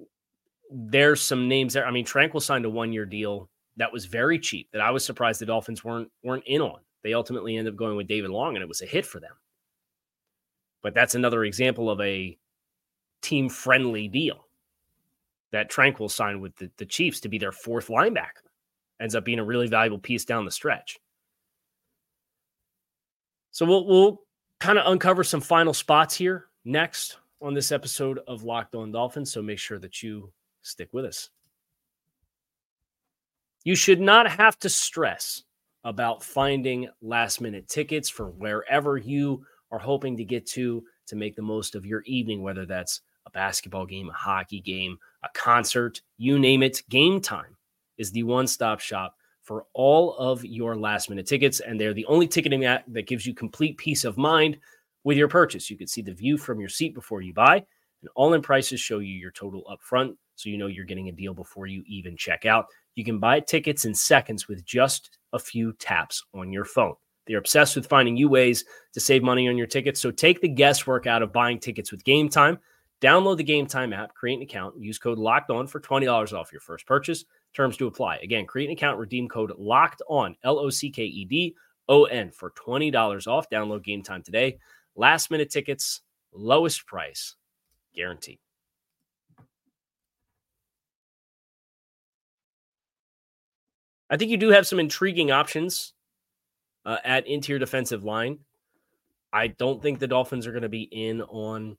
there's 0.70 1.20
some 1.20 1.48
names 1.48 1.74
there. 1.74 1.86
I 1.86 1.90
mean, 1.90 2.06
Tranquill 2.06 2.40
signed 2.40 2.64
a 2.64 2.70
one-year 2.70 3.04
deal 3.04 3.50
that 3.76 3.92
was 3.92 4.06
very 4.06 4.38
cheap. 4.38 4.70
That 4.72 4.80
I 4.80 4.90
was 4.90 5.04
surprised 5.04 5.40
the 5.40 5.46
Dolphins 5.46 5.84
weren't 5.84 6.10
weren't 6.22 6.44
in 6.46 6.62
on. 6.62 6.80
They 7.02 7.12
ultimately 7.12 7.56
ended 7.56 7.74
up 7.74 7.78
going 7.78 7.96
with 7.96 8.08
David 8.08 8.30
Long, 8.30 8.56
and 8.56 8.62
it 8.62 8.68
was 8.68 8.80
a 8.80 8.86
hit 8.86 9.04
for 9.04 9.20
them. 9.20 9.34
But 10.82 10.94
that's 10.94 11.14
another 11.14 11.44
example 11.44 11.90
of 11.90 12.00
a 12.00 12.38
team-friendly 13.20 14.08
deal 14.08 14.46
that 15.52 15.70
Tranquill 15.70 16.10
signed 16.10 16.40
with 16.40 16.56
the, 16.56 16.70
the 16.78 16.86
Chiefs 16.86 17.20
to 17.20 17.28
be 17.28 17.38
their 17.38 17.52
fourth 17.52 17.88
linebacker 17.88 18.43
ends 19.04 19.14
up 19.14 19.24
being 19.24 19.38
a 19.38 19.44
really 19.44 19.68
valuable 19.68 19.98
piece 19.98 20.24
down 20.24 20.46
the 20.46 20.50
stretch. 20.50 20.98
So 23.50 23.66
we'll 23.66 23.86
we'll 23.86 24.22
kind 24.60 24.78
of 24.78 24.90
uncover 24.90 25.22
some 25.22 25.42
final 25.42 25.74
spots 25.74 26.16
here 26.16 26.46
next 26.64 27.18
on 27.42 27.52
this 27.52 27.70
episode 27.70 28.18
of 28.26 28.44
Locked 28.44 28.74
On 28.74 28.90
Dolphins. 28.90 29.30
So 29.30 29.42
make 29.42 29.58
sure 29.58 29.78
that 29.78 30.02
you 30.02 30.32
stick 30.62 30.88
with 30.92 31.04
us. 31.04 31.28
You 33.62 33.76
should 33.76 34.00
not 34.00 34.26
have 34.30 34.58
to 34.60 34.70
stress 34.70 35.42
about 35.84 36.24
finding 36.24 36.88
last 37.02 37.42
minute 37.42 37.68
tickets 37.68 38.08
for 38.08 38.30
wherever 38.30 38.96
you 38.96 39.44
are 39.70 39.78
hoping 39.78 40.16
to 40.16 40.24
get 40.24 40.46
to 40.46 40.82
to 41.08 41.16
make 41.16 41.36
the 41.36 41.42
most 41.42 41.74
of 41.74 41.84
your 41.84 42.00
evening, 42.06 42.42
whether 42.42 42.64
that's 42.64 43.02
a 43.26 43.30
basketball 43.30 43.84
game, 43.84 44.08
a 44.08 44.14
hockey 44.14 44.62
game, 44.62 44.96
a 45.22 45.28
concert, 45.34 46.00
you 46.16 46.38
name 46.38 46.62
it. 46.62 46.80
Gametime 46.90 47.56
is 47.98 48.10
the 48.10 48.22
one 48.22 48.46
stop 48.46 48.80
shop 48.80 49.16
for 49.42 49.66
all 49.74 50.14
of 50.16 50.44
your 50.44 50.76
last 50.76 51.10
minute 51.10 51.26
tickets. 51.26 51.60
And 51.60 51.78
they're 51.78 51.94
the 51.94 52.06
only 52.06 52.26
ticketing 52.26 52.64
app 52.64 52.84
that 52.88 53.06
gives 53.06 53.26
you 53.26 53.34
complete 53.34 53.76
peace 53.76 54.04
of 54.04 54.16
mind 54.16 54.58
with 55.04 55.18
your 55.18 55.28
purchase. 55.28 55.70
You 55.70 55.76
can 55.76 55.86
see 55.86 56.02
the 56.02 56.14
view 56.14 56.38
from 56.38 56.60
your 56.60 56.68
seat 56.68 56.94
before 56.94 57.20
you 57.20 57.34
buy, 57.34 57.56
and 57.56 58.10
all 58.14 58.32
in 58.34 58.42
prices 58.42 58.80
show 58.80 58.98
you 58.98 59.14
your 59.14 59.30
total 59.30 59.62
upfront. 59.70 60.16
So 60.36 60.48
you 60.48 60.58
know 60.58 60.66
you're 60.66 60.84
getting 60.84 61.08
a 61.08 61.12
deal 61.12 61.34
before 61.34 61.66
you 61.66 61.84
even 61.86 62.16
check 62.16 62.46
out. 62.46 62.66
You 62.94 63.04
can 63.04 63.18
buy 63.18 63.40
tickets 63.40 63.84
in 63.84 63.94
seconds 63.94 64.48
with 64.48 64.64
just 64.64 65.18
a 65.32 65.38
few 65.38 65.72
taps 65.74 66.24
on 66.34 66.52
your 66.52 66.64
phone. 66.64 66.94
They're 67.26 67.38
obsessed 67.38 67.76
with 67.76 67.86
finding 67.86 68.16
you 68.16 68.28
ways 68.28 68.64
to 68.92 69.00
save 69.00 69.22
money 69.22 69.48
on 69.48 69.56
your 69.56 69.66
tickets. 69.66 70.00
So 70.00 70.10
take 70.10 70.40
the 70.40 70.48
guesswork 70.48 71.06
out 71.06 71.22
of 71.22 71.32
buying 71.32 71.58
tickets 71.58 71.90
with 71.90 72.04
Gametime. 72.04 72.58
Download 73.00 73.36
the 73.36 73.44
Gametime 73.44 73.94
app, 73.94 74.14
create 74.14 74.36
an 74.36 74.42
account, 74.42 74.74
use 74.78 74.98
code 74.98 75.18
Locked 75.18 75.50
On 75.50 75.66
for 75.66 75.80
twenty 75.80 76.06
dollars 76.06 76.32
off 76.32 76.52
your 76.52 76.60
first 76.60 76.86
purchase. 76.86 77.24
Terms 77.54 77.76
to 77.76 77.86
apply. 77.86 78.16
Again, 78.16 78.46
create 78.46 78.66
an 78.66 78.72
account, 78.72 78.98
redeem 78.98 79.28
code 79.28 79.52
Locked 79.56 80.02
On 80.08 80.34
L 80.42 80.58
O 80.58 80.70
C 80.70 80.90
K 80.90 81.04
E 81.04 81.24
D 81.24 81.54
O 81.88 82.04
N 82.04 82.30
for 82.32 82.50
twenty 82.50 82.90
dollars 82.90 83.28
off. 83.28 83.48
Download 83.48 83.84
Gametime 83.84 84.24
today. 84.24 84.58
Last 84.96 85.30
minute 85.30 85.50
tickets, 85.50 86.00
lowest 86.32 86.84
price, 86.86 87.36
guaranteed. 87.94 88.40
I 94.10 94.16
think 94.16 94.30
you 94.30 94.36
do 94.36 94.50
have 94.50 94.66
some 94.66 94.80
intriguing 94.80 95.30
options 95.30 95.92
uh, 96.84 96.98
at 97.04 97.26
interior 97.26 97.58
defensive 97.58 98.04
line. 98.04 98.38
I 99.32 99.48
don't 99.48 99.80
think 99.80 99.98
the 99.98 100.06
Dolphins 100.06 100.46
are 100.46 100.52
going 100.52 100.62
to 100.62 100.68
be 100.68 100.82
in 100.82 101.22
on 101.22 101.76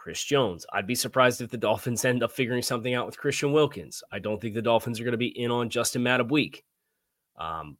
Chris 0.00 0.24
Jones. 0.24 0.64
I'd 0.72 0.86
be 0.86 0.94
surprised 0.94 1.42
if 1.42 1.50
the 1.50 1.58
Dolphins 1.58 2.06
end 2.06 2.22
up 2.22 2.32
figuring 2.32 2.62
something 2.62 2.94
out 2.94 3.04
with 3.04 3.18
Christian 3.18 3.52
Wilkins. 3.52 4.02
I 4.10 4.18
don't 4.18 4.40
think 4.40 4.54
the 4.54 4.62
Dolphins 4.62 4.98
are 4.98 5.04
going 5.04 5.12
to 5.12 5.18
be 5.18 5.38
in 5.38 5.50
on 5.50 5.68
Justin 5.68 6.02
Madubuike. 6.02 6.62
Um, 7.38 7.76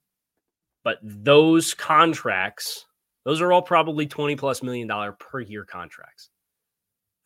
but 0.84 0.98
those 1.02 1.72
contracts, 1.72 2.84
those 3.24 3.40
are 3.40 3.50
all 3.50 3.62
probably 3.62 4.06
20 4.06 4.36
plus 4.36 4.62
million 4.62 4.86
dollar 4.86 5.12
per 5.12 5.40
year 5.40 5.64
contracts. 5.64 6.28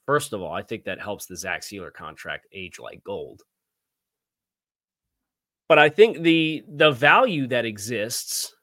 First 0.06 0.32
of 0.32 0.40
all, 0.40 0.52
I 0.52 0.62
think 0.62 0.84
that 0.84 1.00
helps 1.00 1.26
the 1.26 1.36
Zach 1.36 1.62
Sieler 1.62 1.92
contract 1.92 2.46
age 2.52 2.78
like 2.78 3.02
gold. 3.02 3.42
But 5.68 5.80
I 5.80 5.88
think 5.88 6.20
the 6.20 6.62
the 6.68 6.92
value 6.92 7.48
that 7.48 7.64
exists 7.64 8.54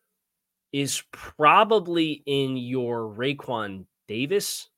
is 0.71 1.03
probably 1.11 2.23
in 2.25 2.55
your 2.55 3.13
Raekwon 3.13 3.85
Davis 4.07 4.69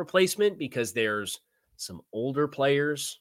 replacement 0.00 0.58
because 0.58 0.92
there's 0.92 1.38
some 1.76 2.00
older 2.12 2.48
players 2.48 3.20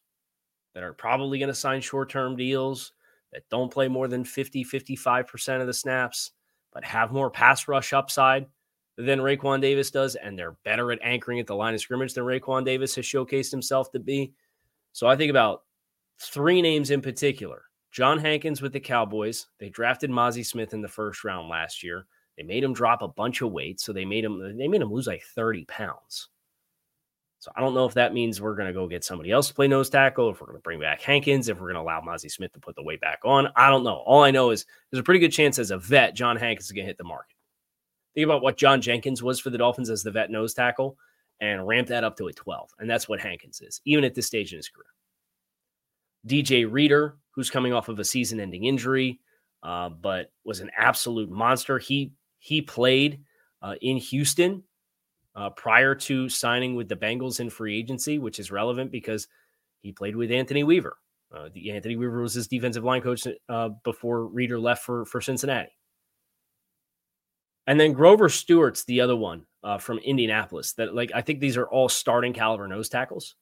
that 0.73 0.83
are 0.83 0.93
probably 0.93 1.37
going 1.37 1.49
to 1.49 1.55
sign 1.55 1.81
short 1.81 2.09
term 2.09 2.35
deals 2.35 2.93
that 3.31 3.47
don't 3.51 3.71
play 3.71 3.87
more 3.87 4.07
than 4.07 4.23
50, 4.23 4.65
55% 4.65 5.61
of 5.61 5.67
the 5.67 5.73
snaps, 5.73 6.31
but 6.73 6.83
have 6.83 7.11
more 7.11 7.29
pass 7.29 7.67
rush 7.67 7.93
upside 7.93 8.47
than 8.97 9.19
Raekwon 9.19 9.61
Davis 9.61 9.91
does. 9.91 10.15
And 10.15 10.37
they're 10.37 10.57
better 10.65 10.91
at 10.91 10.99
anchoring 11.03 11.39
at 11.39 11.47
the 11.47 11.55
line 11.55 11.75
of 11.75 11.81
scrimmage 11.81 12.13
than 12.13 12.23
Raekwon 12.23 12.65
Davis 12.65 12.95
has 12.95 13.05
showcased 13.05 13.51
himself 13.51 13.91
to 13.91 13.99
be. 13.99 14.33
So 14.93 15.07
I 15.07 15.15
think 15.15 15.29
about 15.29 15.63
three 16.19 16.61
names 16.61 16.89
in 16.91 17.01
particular 17.01 17.63
John 17.91 18.19
Hankins 18.19 18.61
with 18.61 18.73
the 18.73 18.79
Cowboys. 18.79 19.47
They 19.59 19.69
drafted 19.69 20.09
Mazi 20.09 20.45
Smith 20.45 20.73
in 20.73 20.81
the 20.81 20.87
first 20.87 21.23
round 21.23 21.49
last 21.49 21.83
year. 21.83 22.05
They 22.37 22.43
made 22.43 22.63
him 22.63 22.73
drop 22.73 23.01
a 23.01 23.07
bunch 23.07 23.41
of 23.41 23.51
weight, 23.51 23.79
so 23.79 23.91
they 23.91 24.05
made 24.05 24.23
him 24.23 24.57
they 24.57 24.67
made 24.67 24.81
him 24.81 24.91
lose 24.91 25.07
like 25.07 25.23
30 25.35 25.65
pounds. 25.65 26.29
So 27.39 27.51
I 27.55 27.61
don't 27.61 27.73
know 27.73 27.85
if 27.85 27.93
that 27.93 28.13
means 28.13 28.41
we're 28.41 28.55
going 28.55 28.67
to 28.67 28.73
go 28.73 28.87
get 28.87 29.05
somebody 29.05 29.31
else 29.31 29.47
to 29.47 29.53
play 29.53 29.67
nose 29.67 29.89
tackle, 29.89 30.29
if 30.29 30.41
we're 30.41 30.47
going 30.47 30.59
to 30.59 30.63
bring 30.63 30.79
back 30.79 31.01
Hankins, 31.01 31.47
if 31.47 31.57
we're 31.57 31.71
going 31.71 31.75
to 31.75 31.81
allow 31.81 32.01
Mazi 32.01 32.29
Smith 32.29 32.51
to 32.53 32.59
put 32.59 32.75
the 32.75 32.83
weight 32.83 32.99
back 32.99 33.19
on. 33.23 33.47
I 33.55 33.69
don't 33.69 33.85
know. 33.85 34.03
All 34.05 34.23
I 34.23 34.31
know 34.31 34.51
is 34.51 34.65
there's 34.91 34.99
a 34.99 35.03
pretty 35.03 35.21
good 35.21 35.31
chance 35.31 35.57
as 35.57 35.71
a 35.71 35.77
vet, 35.77 36.15
John 36.15 36.35
Hankins 36.35 36.65
is 36.65 36.71
going 36.73 36.83
to 36.83 36.89
hit 36.89 36.97
the 36.97 37.05
market. 37.05 37.37
Think 38.13 38.25
about 38.25 38.41
what 38.41 38.57
John 38.57 38.81
Jenkins 38.81 39.23
was 39.23 39.39
for 39.39 39.51
the 39.51 39.57
Dolphins 39.57 39.89
as 39.89 40.03
the 40.03 40.11
vet 40.11 40.29
nose 40.29 40.53
tackle 40.53 40.97
and 41.39 41.65
ramp 41.65 41.87
that 41.87 42.03
up 42.03 42.17
to 42.17 42.27
a 42.27 42.33
12. 42.33 42.71
And 42.79 42.89
that's 42.89 43.07
what 43.07 43.21
Hankins 43.21 43.61
is, 43.61 43.79
even 43.85 44.03
at 44.03 44.15
this 44.15 44.27
stage 44.27 44.51
in 44.51 44.57
his 44.57 44.67
career. 44.67 44.85
DJ 46.27 46.69
Reader, 46.69 47.17
who's 47.31 47.49
coming 47.49 47.71
off 47.71 47.87
of 47.87 47.99
a 47.99 48.03
season 48.03 48.41
ending 48.41 48.65
injury, 48.65 49.21
uh, 49.63 49.87
but 49.87 50.31
was 50.43 50.59
an 50.59 50.71
absolute 50.77 51.29
monster. 51.29 51.79
He 51.79 52.11
he 52.39 52.61
played 52.61 53.21
uh, 53.61 53.75
in 53.81 53.97
Houston 53.97 54.63
uh, 55.35 55.49
prior 55.51 55.95
to 55.95 56.29
signing 56.29 56.75
with 56.75 56.89
the 56.89 56.95
Bengals 56.95 57.39
in 57.39 57.49
free 57.49 57.77
agency, 57.77 58.19
which 58.19 58.39
is 58.39 58.51
relevant 58.51 58.91
because 58.91 59.27
he 59.81 59.91
played 59.91 60.15
with 60.15 60.31
Anthony 60.31 60.63
Weaver. 60.63 60.97
Uh, 61.35 61.49
the, 61.53 61.71
Anthony 61.71 61.95
Weaver 61.95 62.21
was 62.21 62.33
his 62.33 62.47
defensive 62.47 62.83
line 62.83 63.01
coach 63.01 63.27
uh, 63.49 63.69
before 63.83 64.25
Reader 64.25 64.59
left 64.59 64.83
for, 64.83 65.05
for 65.05 65.21
Cincinnati. 65.21 65.69
And 67.67 67.79
then 67.79 67.93
Grover 67.93 68.29
Stewart's 68.29 68.83
the 68.85 69.01
other 69.01 69.15
one 69.15 69.45
uh, 69.63 69.77
from 69.77 69.99
Indianapolis. 69.99 70.73
That 70.73 70.95
like 70.95 71.11
I 71.13 71.21
think 71.21 71.39
these 71.39 71.55
are 71.55 71.69
all 71.69 71.87
starting 71.87 72.33
caliber 72.33 72.67
nose 72.67 72.89
tackles. 72.89 73.35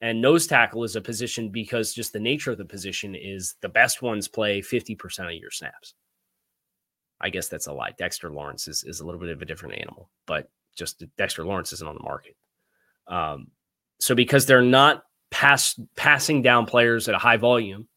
And 0.00 0.22
nose 0.22 0.46
tackle 0.46 0.84
is 0.84 0.96
a 0.96 1.00
position 1.00 1.50
because 1.50 1.92
just 1.92 2.12
the 2.12 2.20
nature 2.20 2.52
of 2.52 2.58
the 2.58 2.64
position 2.64 3.14
is 3.14 3.56
the 3.60 3.68
best 3.68 4.00
ones 4.00 4.28
play 4.28 4.60
50% 4.60 4.96
of 5.26 5.32
your 5.32 5.50
snaps. 5.50 5.94
I 7.20 7.30
guess 7.30 7.48
that's 7.48 7.66
a 7.66 7.72
lie. 7.72 7.94
Dexter 7.98 8.30
Lawrence 8.30 8.68
is, 8.68 8.84
is 8.84 9.00
a 9.00 9.04
little 9.04 9.20
bit 9.20 9.30
of 9.30 9.42
a 9.42 9.44
different 9.44 9.74
animal, 9.74 10.08
but 10.26 10.48
just 10.78 11.04
Dexter 11.16 11.44
Lawrence 11.44 11.72
isn't 11.72 11.88
on 11.88 11.96
the 11.96 12.02
market. 12.02 12.36
Um, 13.06 13.48
so 14.00 14.14
because 14.14 14.46
they're 14.46 14.62
not 14.62 15.02
pass 15.30 15.78
passing 15.96 16.40
down 16.42 16.66
players 16.66 17.08
at 17.08 17.14
a 17.14 17.18
high 17.18 17.36
volume, 17.36 17.88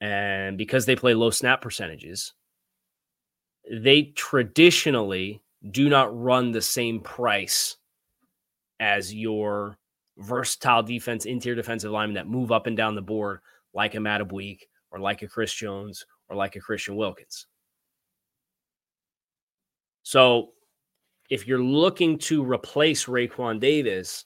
and 0.00 0.56
because 0.56 0.86
they 0.86 0.96
play 0.96 1.14
low 1.14 1.30
snap 1.30 1.60
percentages, 1.60 2.32
they 3.70 4.12
traditionally 4.14 5.42
do 5.70 5.88
not 5.88 6.16
run 6.16 6.52
the 6.52 6.62
same 6.62 7.00
price 7.00 7.76
as 8.78 9.12
your 9.12 9.78
versatile 10.16 10.82
defense, 10.82 11.26
interior 11.26 11.56
defensive 11.56 11.90
linemen 11.90 12.14
that 12.14 12.26
move 12.26 12.50
up 12.50 12.66
and 12.66 12.76
down 12.76 12.94
the 12.94 13.02
board 13.02 13.40
like 13.74 13.94
a 13.94 13.98
Madubuike 13.98 14.62
or 14.90 14.98
like 14.98 15.22
a 15.22 15.28
Chris 15.28 15.52
Jones 15.52 16.06
or 16.28 16.36
like 16.36 16.56
a 16.56 16.60
Christian 16.60 16.96
Wilkins. 16.96 17.46
So 20.02 20.52
if 21.30 21.46
you're 21.46 21.62
looking 21.62 22.18
to 22.18 22.44
replace 22.44 23.06
Raekwon 23.06 23.60
Davis, 23.60 24.24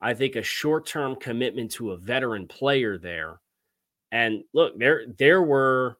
I 0.00 0.14
think 0.14 0.34
a 0.34 0.42
short-term 0.42 1.16
commitment 1.16 1.70
to 1.72 1.92
a 1.92 1.96
veteran 1.96 2.48
player 2.48 2.98
there. 2.98 3.40
And 4.12 4.42
look, 4.52 4.76
there 4.78 5.04
there 5.18 5.42
were 5.42 5.98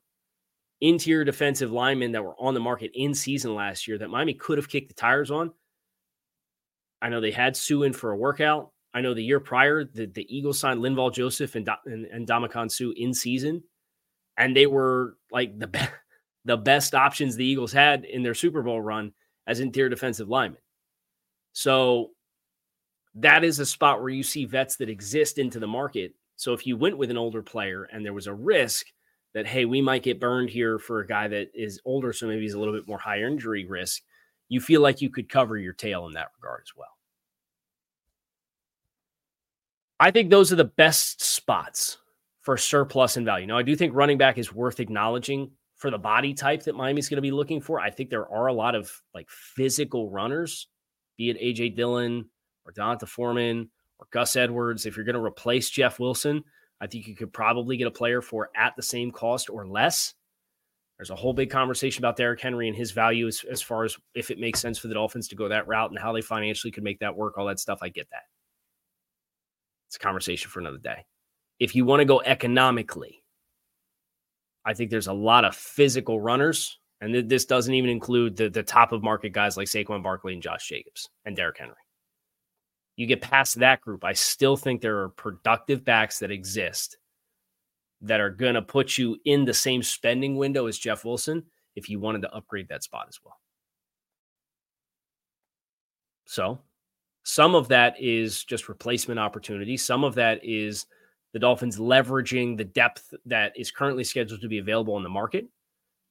interior 0.81 1.25
defensive 1.25 1.71
linemen 1.71 2.13
that 2.13 2.25
were 2.25 2.35
on 2.41 2.55
the 2.55 2.61
market 2.61 2.91
in 2.95 3.15
season 3.15 3.55
last 3.55 3.87
year 3.87 3.99
that 3.99 4.09
Miami 4.09 4.35
could 4.35 4.59
have 4.59 4.69
kicked 4.69 4.89
the 4.89 4.95
tires 4.95 5.31
on. 5.31 5.53
I 7.01 7.09
know 7.09 7.21
they 7.21 7.31
had 7.31 7.57
Suh 7.57 7.83
in 7.83 7.93
for 7.93 8.11
a 8.11 8.17
workout. 8.17 8.73
I 8.93 9.01
know 9.01 9.15
the 9.15 9.23
year 9.23 9.39
prior, 9.39 9.85
the, 9.85 10.07
the 10.07 10.27
Eagles 10.35 10.59
signed 10.59 10.81
Linval 10.81 11.13
Joseph 11.13 11.55
and, 11.55 11.69
and, 11.87 12.07
and 12.07 12.27
Ndamukong 12.27 12.71
Suh 12.71 12.93
in 12.97 13.15
season, 13.15 13.63
and 14.37 14.57
they 14.57 14.67
were 14.67 15.17
like 15.31 15.57
the, 15.57 15.69
be- 15.69 15.79
the 16.45 16.57
best 16.57 16.95
options 16.95 17.37
the 17.37 17.45
Eagles 17.45 17.73
had 17.73 18.05
in 18.05 18.23
their 18.23 18.35
Super 18.35 18.63
Bowl 18.63 18.81
run 18.81 19.13
as 19.51 19.59
interior 19.59 19.89
defensive 19.89 20.29
linemen. 20.29 20.61
So 21.53 22.11
that 23.17 23.43
is 23.43 23.59
a 23.59 23.67
spot 23.67 24.01
where 24.01 24.11
you 24.11 24.23
see 24.23 24.45
vets 24.45 24.77
that 24.77 24.89
exist 24.89 25.39
into 25.39 25.59
the 25.59 25.67
market. 25.67 26.15
So 26.37 26.53
if 26.53 26.69
you 26.69 26.77
went 26.77 26.97
with 26.97 27.11
an 27.11 27.19
older 27.19 27.43
player 27.43 27.89
and 27.93 28.05
there 28.05 28.13
was 28.13 28.29
a 28.29 28.33
risk 28.33 28.87
that, 29.35 29.49
hey, 29.49 29.65
we 29.65 29.81
might 29.81 30.05
get 30.05 30.21
burned 30.21 30.51
here 30.51 30.79
for 30.79 31.01
a 31.01 31.07
guy 31.07 31.27
that 31.27 31.49
is 31.53 31.81
older, 31.85 32.13
so 32.13 32.29
maybe 32.29 32.43
he's 32.43 32.55
a 32.55 32.59
little 32.61 32.75
bit 32.75 32.87
more 32.87 32.99
higher 32.99 33.27
injury 33.27 33.65
risk, 33.67 34.03
you 34.49 34.61
feel 34.61 34.81
like 34.81 35.01
you 35.01 35.11
could 35.11 35.29
cover 35.29 35.57
your 35.57 35.73
tail 35.73 36.07
in 36.07 36.13
that 36.13 36.31
regard 36.41 36.63
as 36.65 36.77
well. 36.77 36.97
I 39.99 40.13
think 40.13 40.31
those 40.31 40.53
are 40.53 40.57
the 40.57 40.65
best 40.65 41.23
spots 41.23 41.99
for 42.43 42.57
surplus 42.57 43.17
and 43.17 43.27
value. 43.27 43.49
Now, 43.49 43.59
I 43.59 43.63
do 43.63 43.75
think 43.75 43.95
running 43.97 44.17
back 44.17 44.39
is 44.39 44.55
worth 44.55 44.79
acknowledging 44.79 45.51
for 45.81 45.91
the 45.91 45.99
body 45.99 46.35
type 46.35 46.63
that 46.65 46.77
Miami's 46.77 47.09
going 47.09 47.17
to 47.17 47.23
be 47.23 47.31
looking 47.31 47.59
for. 47.59 47.81
I 47.81 47.89
think 47.89 48.11
there 48.11 48.29
are 48.31 48.49
a 48.49 48.53
lot 48.53 48.75
of 48.75 48.93
like 49.15 49.31
physical 49.31 50.11
runners, 50.11 50.69
be 51.17 51.31
it 51.31 51.41
AJ 51.41 51.75
Dillon 51.75 52.29
or 52.67 52.73
D'Onta 52.73 53.09
Foreman 53.09 53.71
or 53.99 54.07
Gus 54.13 54.37
Edwards. 54.37 54.85
If 54.85 54.95
you're 54.95 55.07
going 55.07 55.15
to 55.15 55.25
replace 55.25 55.71
Jeff 55.71 55.99
Wilson, 55.99 56.45
I 56.83 56.87
think 56.87 57.07
you 57.07 57.17
could 57.17 57.33
probably 57.33 57.79
get 57.79 57.87
a 57.87 57.91
player 57.91 58.21
for 58.21 58.51
at 58.55 58.77
the 58.77 58.83
same 58.83 59.11
cost 59.11 59.49
or 59.49 59.67
less. 59.67 60.13
There's 60.99 61.09
a 61.09 61.17
whole 61.17 61.33
big 61.33 61.49
conversation 61.49 62.03
about 62.03 62.17
Derrick 62.17 62.43
Henry 62.43 62.69
and 62.69 62.77
his 62.77 62.91
value 62.91 63.27
as, 63.27 63.43
as 63.51 63.63
far 63.63 63.85
as 63.85 63.97
if 64.15 64.31
it 64.31 64.39
makes 64.39 64.61
sense 64.61 64.79
for 64.79 64.89
the 64.89 64.95
Dolphins 64.95 65.29
to 65.29 65.35
go 65.35 65.49
that 65.49 65.67
route 65.67 65.89
and 65.89 65.99
how 65.99 66.13
they 66.13 66.21
financially 66.21 66.71
could 66.71 66.85
make 66.85 66.99
that 66.99 67.17
work, 67.17 67.39
all 67.39 67.47
that 67.47 67.59
stuff. 67.59 67.79
I 67.81 67.89
get 67.89 68.11
that. 68.11 68.25
It's 69.89 69.97
a 69.97 69.99
conversation 69.99 70.51
for 70.51 70.61
another 70.61 70.77
day. 70.77 71.07
If 71.59 71.75
you 71.75 71.87
want 71.87 72.01
to 72.01 72.05
go 72.05 72.21
economically, 72.21 73.20
I 74.65 74.75
think 74.75 74.91
there's 74.91 75.07
a 75.07 75.13
lot 75.13 75.45
of 75.45 75.57
physical 75.57 76.21
runners 76.21 76.79
And 77.01 77.13
th- 77.13 77.29
this 77.29 77.45
doesn't 77.45 77.73
even 77.73 77.91
include 77.91 78.37
the, 78.37 78.49
the 78.51 78.63
top 78.63 78.93
of 78.93 79.03
market 79.03 79.31
guys 79.31 79.57
like 79.57 79.69
Saquon 79.69 80.03
Barkley 80.03 80.35
and 80.35 80.43
Josh 80.43 80.69
Jacobs 80.69 81.09
and 81.25 81.35
Derrick 81.35 81.59
Henry. 81.59 81.75
You 82.97 83.07
get 83.07 83.23
past 83.23 83.57
that 83.61 83.81
group, 83.81 84.05
I 84.05 84.13
still 84.13 84.57
think 84.57 84.81
there 84.81 84.99
are 84.99 85.09
productive 85.09 85.85
backs 85.85 86.19
that 86.19 86.31
exist 86.31 86.99
that 88.03 88.21
are 88.21 88.31
going 88.31 88.55
to 88.55 88.63
put 88.63 88.99
you 88.99 89.17
in 89.25 89.45
the 89.45 89.55
same 89.55 89.83
spending 89.83 90.37
window 90.37 90.67
as 90.67 90.79
Jeff 90.79 91.05
Wilson 91.05 91.45
if 91.77 91.89
you 91.89 91.99
wanted 91.99 92.23
to 92.23 92.35
upgrade 92.35 92.69
that 92.69 92.83
spot 92.83 93.07
as 93.09 93.19
well. 93.25 93.39
So, 96.27 96.61
some 97.23 97.55
of 97.55 97.69
that 97.69 97.95
is 98.01 98.45
just 98.45 98.69
replacement 98.69 99.21
opportunity. 99.21 99.77
Some 99.77 100.05
of 100.05 100.15
that 100.15 100.45
is 100.45 100.87
the 101.33 101.39
Dolphins 101.39 101.79
leveraging 101.79 102.57
the 102.57 102.65
depth 102.65 103.15
that 103.27 103.53
is 103.57 103.71
currently 103.71 104.05
scheduled 104.05 104.41
to 104.41 104.49
be 104.49 104.59
available 104.59 104.97
in 104.97 105.03
the 105.03 105.09
market 105.09 105.47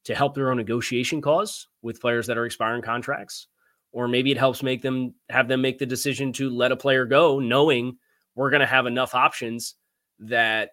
to 0.04 0.14
help 0.14 0.34
their 0.34 0.50
own 0.50 0.56
negotiation 0.56 1.20
cause 1.20 1.68
with 1.82 2.00
players 2.00 2.26
that 2.26 2.38
are 2.38 2.46
expiring 2.46 2.82
contracts. 2.82 3.48
Or 3.92 4.08
maybe 4.08 4.30
it 4.30 4.38
helps 4.38 4.62
make 4.62 4.82
them 4.82 5.14
have 5.28 5.48
them 5.48 5.60
make 5.60 5.78
the 5.78 5.86
decision 5.86 6.32
to 6.34 6.48
let 6.48 6.72
a 6.72 6.76
player 6.76 7.04
go, 7.04 7.38
knowing 7.40 7.98
we're 8.34 8.50
going 8.50 8.60
to 8.60 8.66
have 8.66 8.86
enough 8.86 9.14
options 9.14 9.74
that 10.20 10.70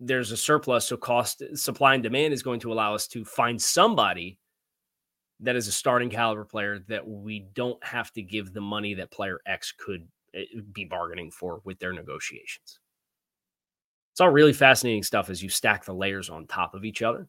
there's 0.00 0.32
a 0.32 0.36
surplus. 0.36 0.86
So 0.86 0.96
cost 0.96 1.42
supply 1.54 1.94
and 1.94 2.02
demand 2.02 2.32
is 2.32 2.42
going 2.42 2.60
to 2.60 2.72
allow 2.72 2.94
us 2.94 3.06
to 3.08 3.24
find 3.24 3.60
somebody 3.60 4.38
that 5.40 5.56
is 5.56 5.68
a 5.68 5.72
starting 5.72 6.10
caliber 6.10 6.44
player 6.44 6.78
that 6.88 7.06
we 7.06 7.46
don't 7.54 7.82
have 7.84 8.10
to 8.12 8.22
give 8.22 8.52
the 8.52 8.60
money 8.60 8.94
that 8.94 9.10
player 9.10 9.40
X 9.46 9.72
could 9.78 10.06
eh, 10.34 10.44
be 10.72 10.84
bargaining 10.84 11.30
for 11.30 11.60
with 11.64 11.78
their 11.78 11.92
negotiations. 11.92 12.80
It's 14.12 14.20
all 14.20 14.30
really 14.30 14.52
fascinating 14.52 15.02
stuff 15.02 15.30
as 15.30 15.42
you 15.42 15.48
stack 15.48 15.84
the 15.84 15.94
layers 15.94 16.30
on 16.30 16.46
top 16.46 16.74
of 16.74 16.84
each 16.84 17.02
other. 17.02 17.28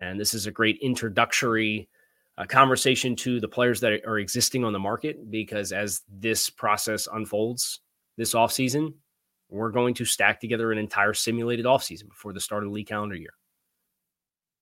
And 0.00 0.18
this 0.18 0.34
is 0.34 0.46
a 0.46 0.52
great 0.52 0.78
introductory 0.80 1.88
uh, 2.36 2.44
conversation 2.44 3.16
to 3.16 3.40
the 3.40 3.48
players 3.48 3.80
that 3.80 4.04
are 4.06 4.18
existing 4.18 4.64
on 4.64 4.72
the 4.72 4.78
market 4.78 5.30
because 5.30 5.72
as 5.72 6.02
this 6.08 6.48
process 6.50 7.08
unfolds 7.12 7.80
this 8.16 8.34
offseason, 8.34 8.94
we're 9.48 9.70
going 9.70 9.94
to 9.94 10.04
stack 10.04 10.40
together 10.40 10.70
an 10.70 10.78
entire 10.78 11.14
simulated 11.14 11.66
offseason 11.66 12.08
before 12.08 12.32
the 12.32 12.40
start 12.40 12.62
of 12.62 12.68
the 12.68 12.74
league 12.74 12.86
calendar 12.86 13.16
year. 13.16 13.32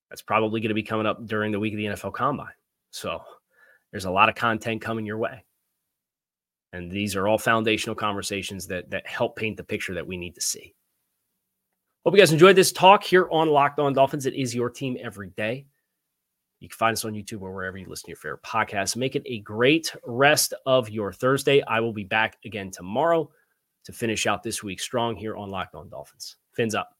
That's 0.09 0.23
probably 0.23 0.61
going 0.61 0.69
to 0.69 0.75
be 0.75 0.83
coming 0.83 1.07
up 1.07 1.27
during 1.27 1.53
the 1.53 1.61
week 1.61 1.75
of 1.75 1.79
the 1.79 1.87
NFL 1.87 2.15
Combine. 2.15 2.53
So 2.93 3.21
there's 3.91 4.05
a 4.05 4.11
lot 4.11 4.29
of 4.29 4.37
content 4.37 4.81
coming 4.81 5.05
your 5.05 5.19
way. 5.19 5.45
And 6.73 6.91
these 6.91 7.17
are 7.17 7.27
all 7.27 7.39
foundational 7.39 7.97
conversations 7.97 8.67
that 8.69 8.91
that 8.91 9.07
help 9.07 9.37
paint 9.37 9.57
the 9.57 9.65
picture 9.65 9.95
that 9.95 10.07
we 10.07 10.17
need 10.17 10.35
to 10.35 10.41
see. 10.41 10.75
Hope 12.07 12.15
you 12.15 12.21
guys 12.21 12.31
enjoyed 12.31 12.55
this 12.55 12.71
talk 12.71 13.03
here 13.03 13.27
on 13.33 13.49
Locked 13.49 13.81
On 13.81 13.93
Dolphins. 13.93 14.27
It 14.27 14.35
is 14.35 14.55
your 14.55 14.71
team 14.71 14.97
every 15.03 15.31
day. 15.31 15.67
You 16.61 16.69
can 16.69 16.77
find 16.77 16.93
us 16.93 17.05
on 17.05 17.15
YouTube 17.15 17.43
or 17.43 17.53
wherever 17.53 17.77
you 17.79 17.87
listen 17.89 18.05
to 18.05 18.11
your 18.11 18.17
favorite 18.17 18.45
podcasts. 18.45 18.95
Make 18.95 19.17
it 19.17 19.25
a 19.27 19.41
great 19.41 19.93
rest 20.05 20.55
of 20.67 20.89
your 20.89 21.13
Thursday. 21.13 21.65
I 21.67 21.81
will 21.81 21.93
be 21.93 22.05
back 22.05 22.37
again 22.45 22.71
tomorrow 22.71 23.29
to 23.87 23.93
finish 23.93 24.29
out 24.29 24.45
this 24.45 24.63
week 24.63 24.79
strong 24.79 25.17
here 25.17 25.35
on 25.35 25.51
Locked 25.51 25.75
On 25.75 25.89
Dolphins. 25.89 26.37
Fins 26.53 26.77
up. 26.77 26.96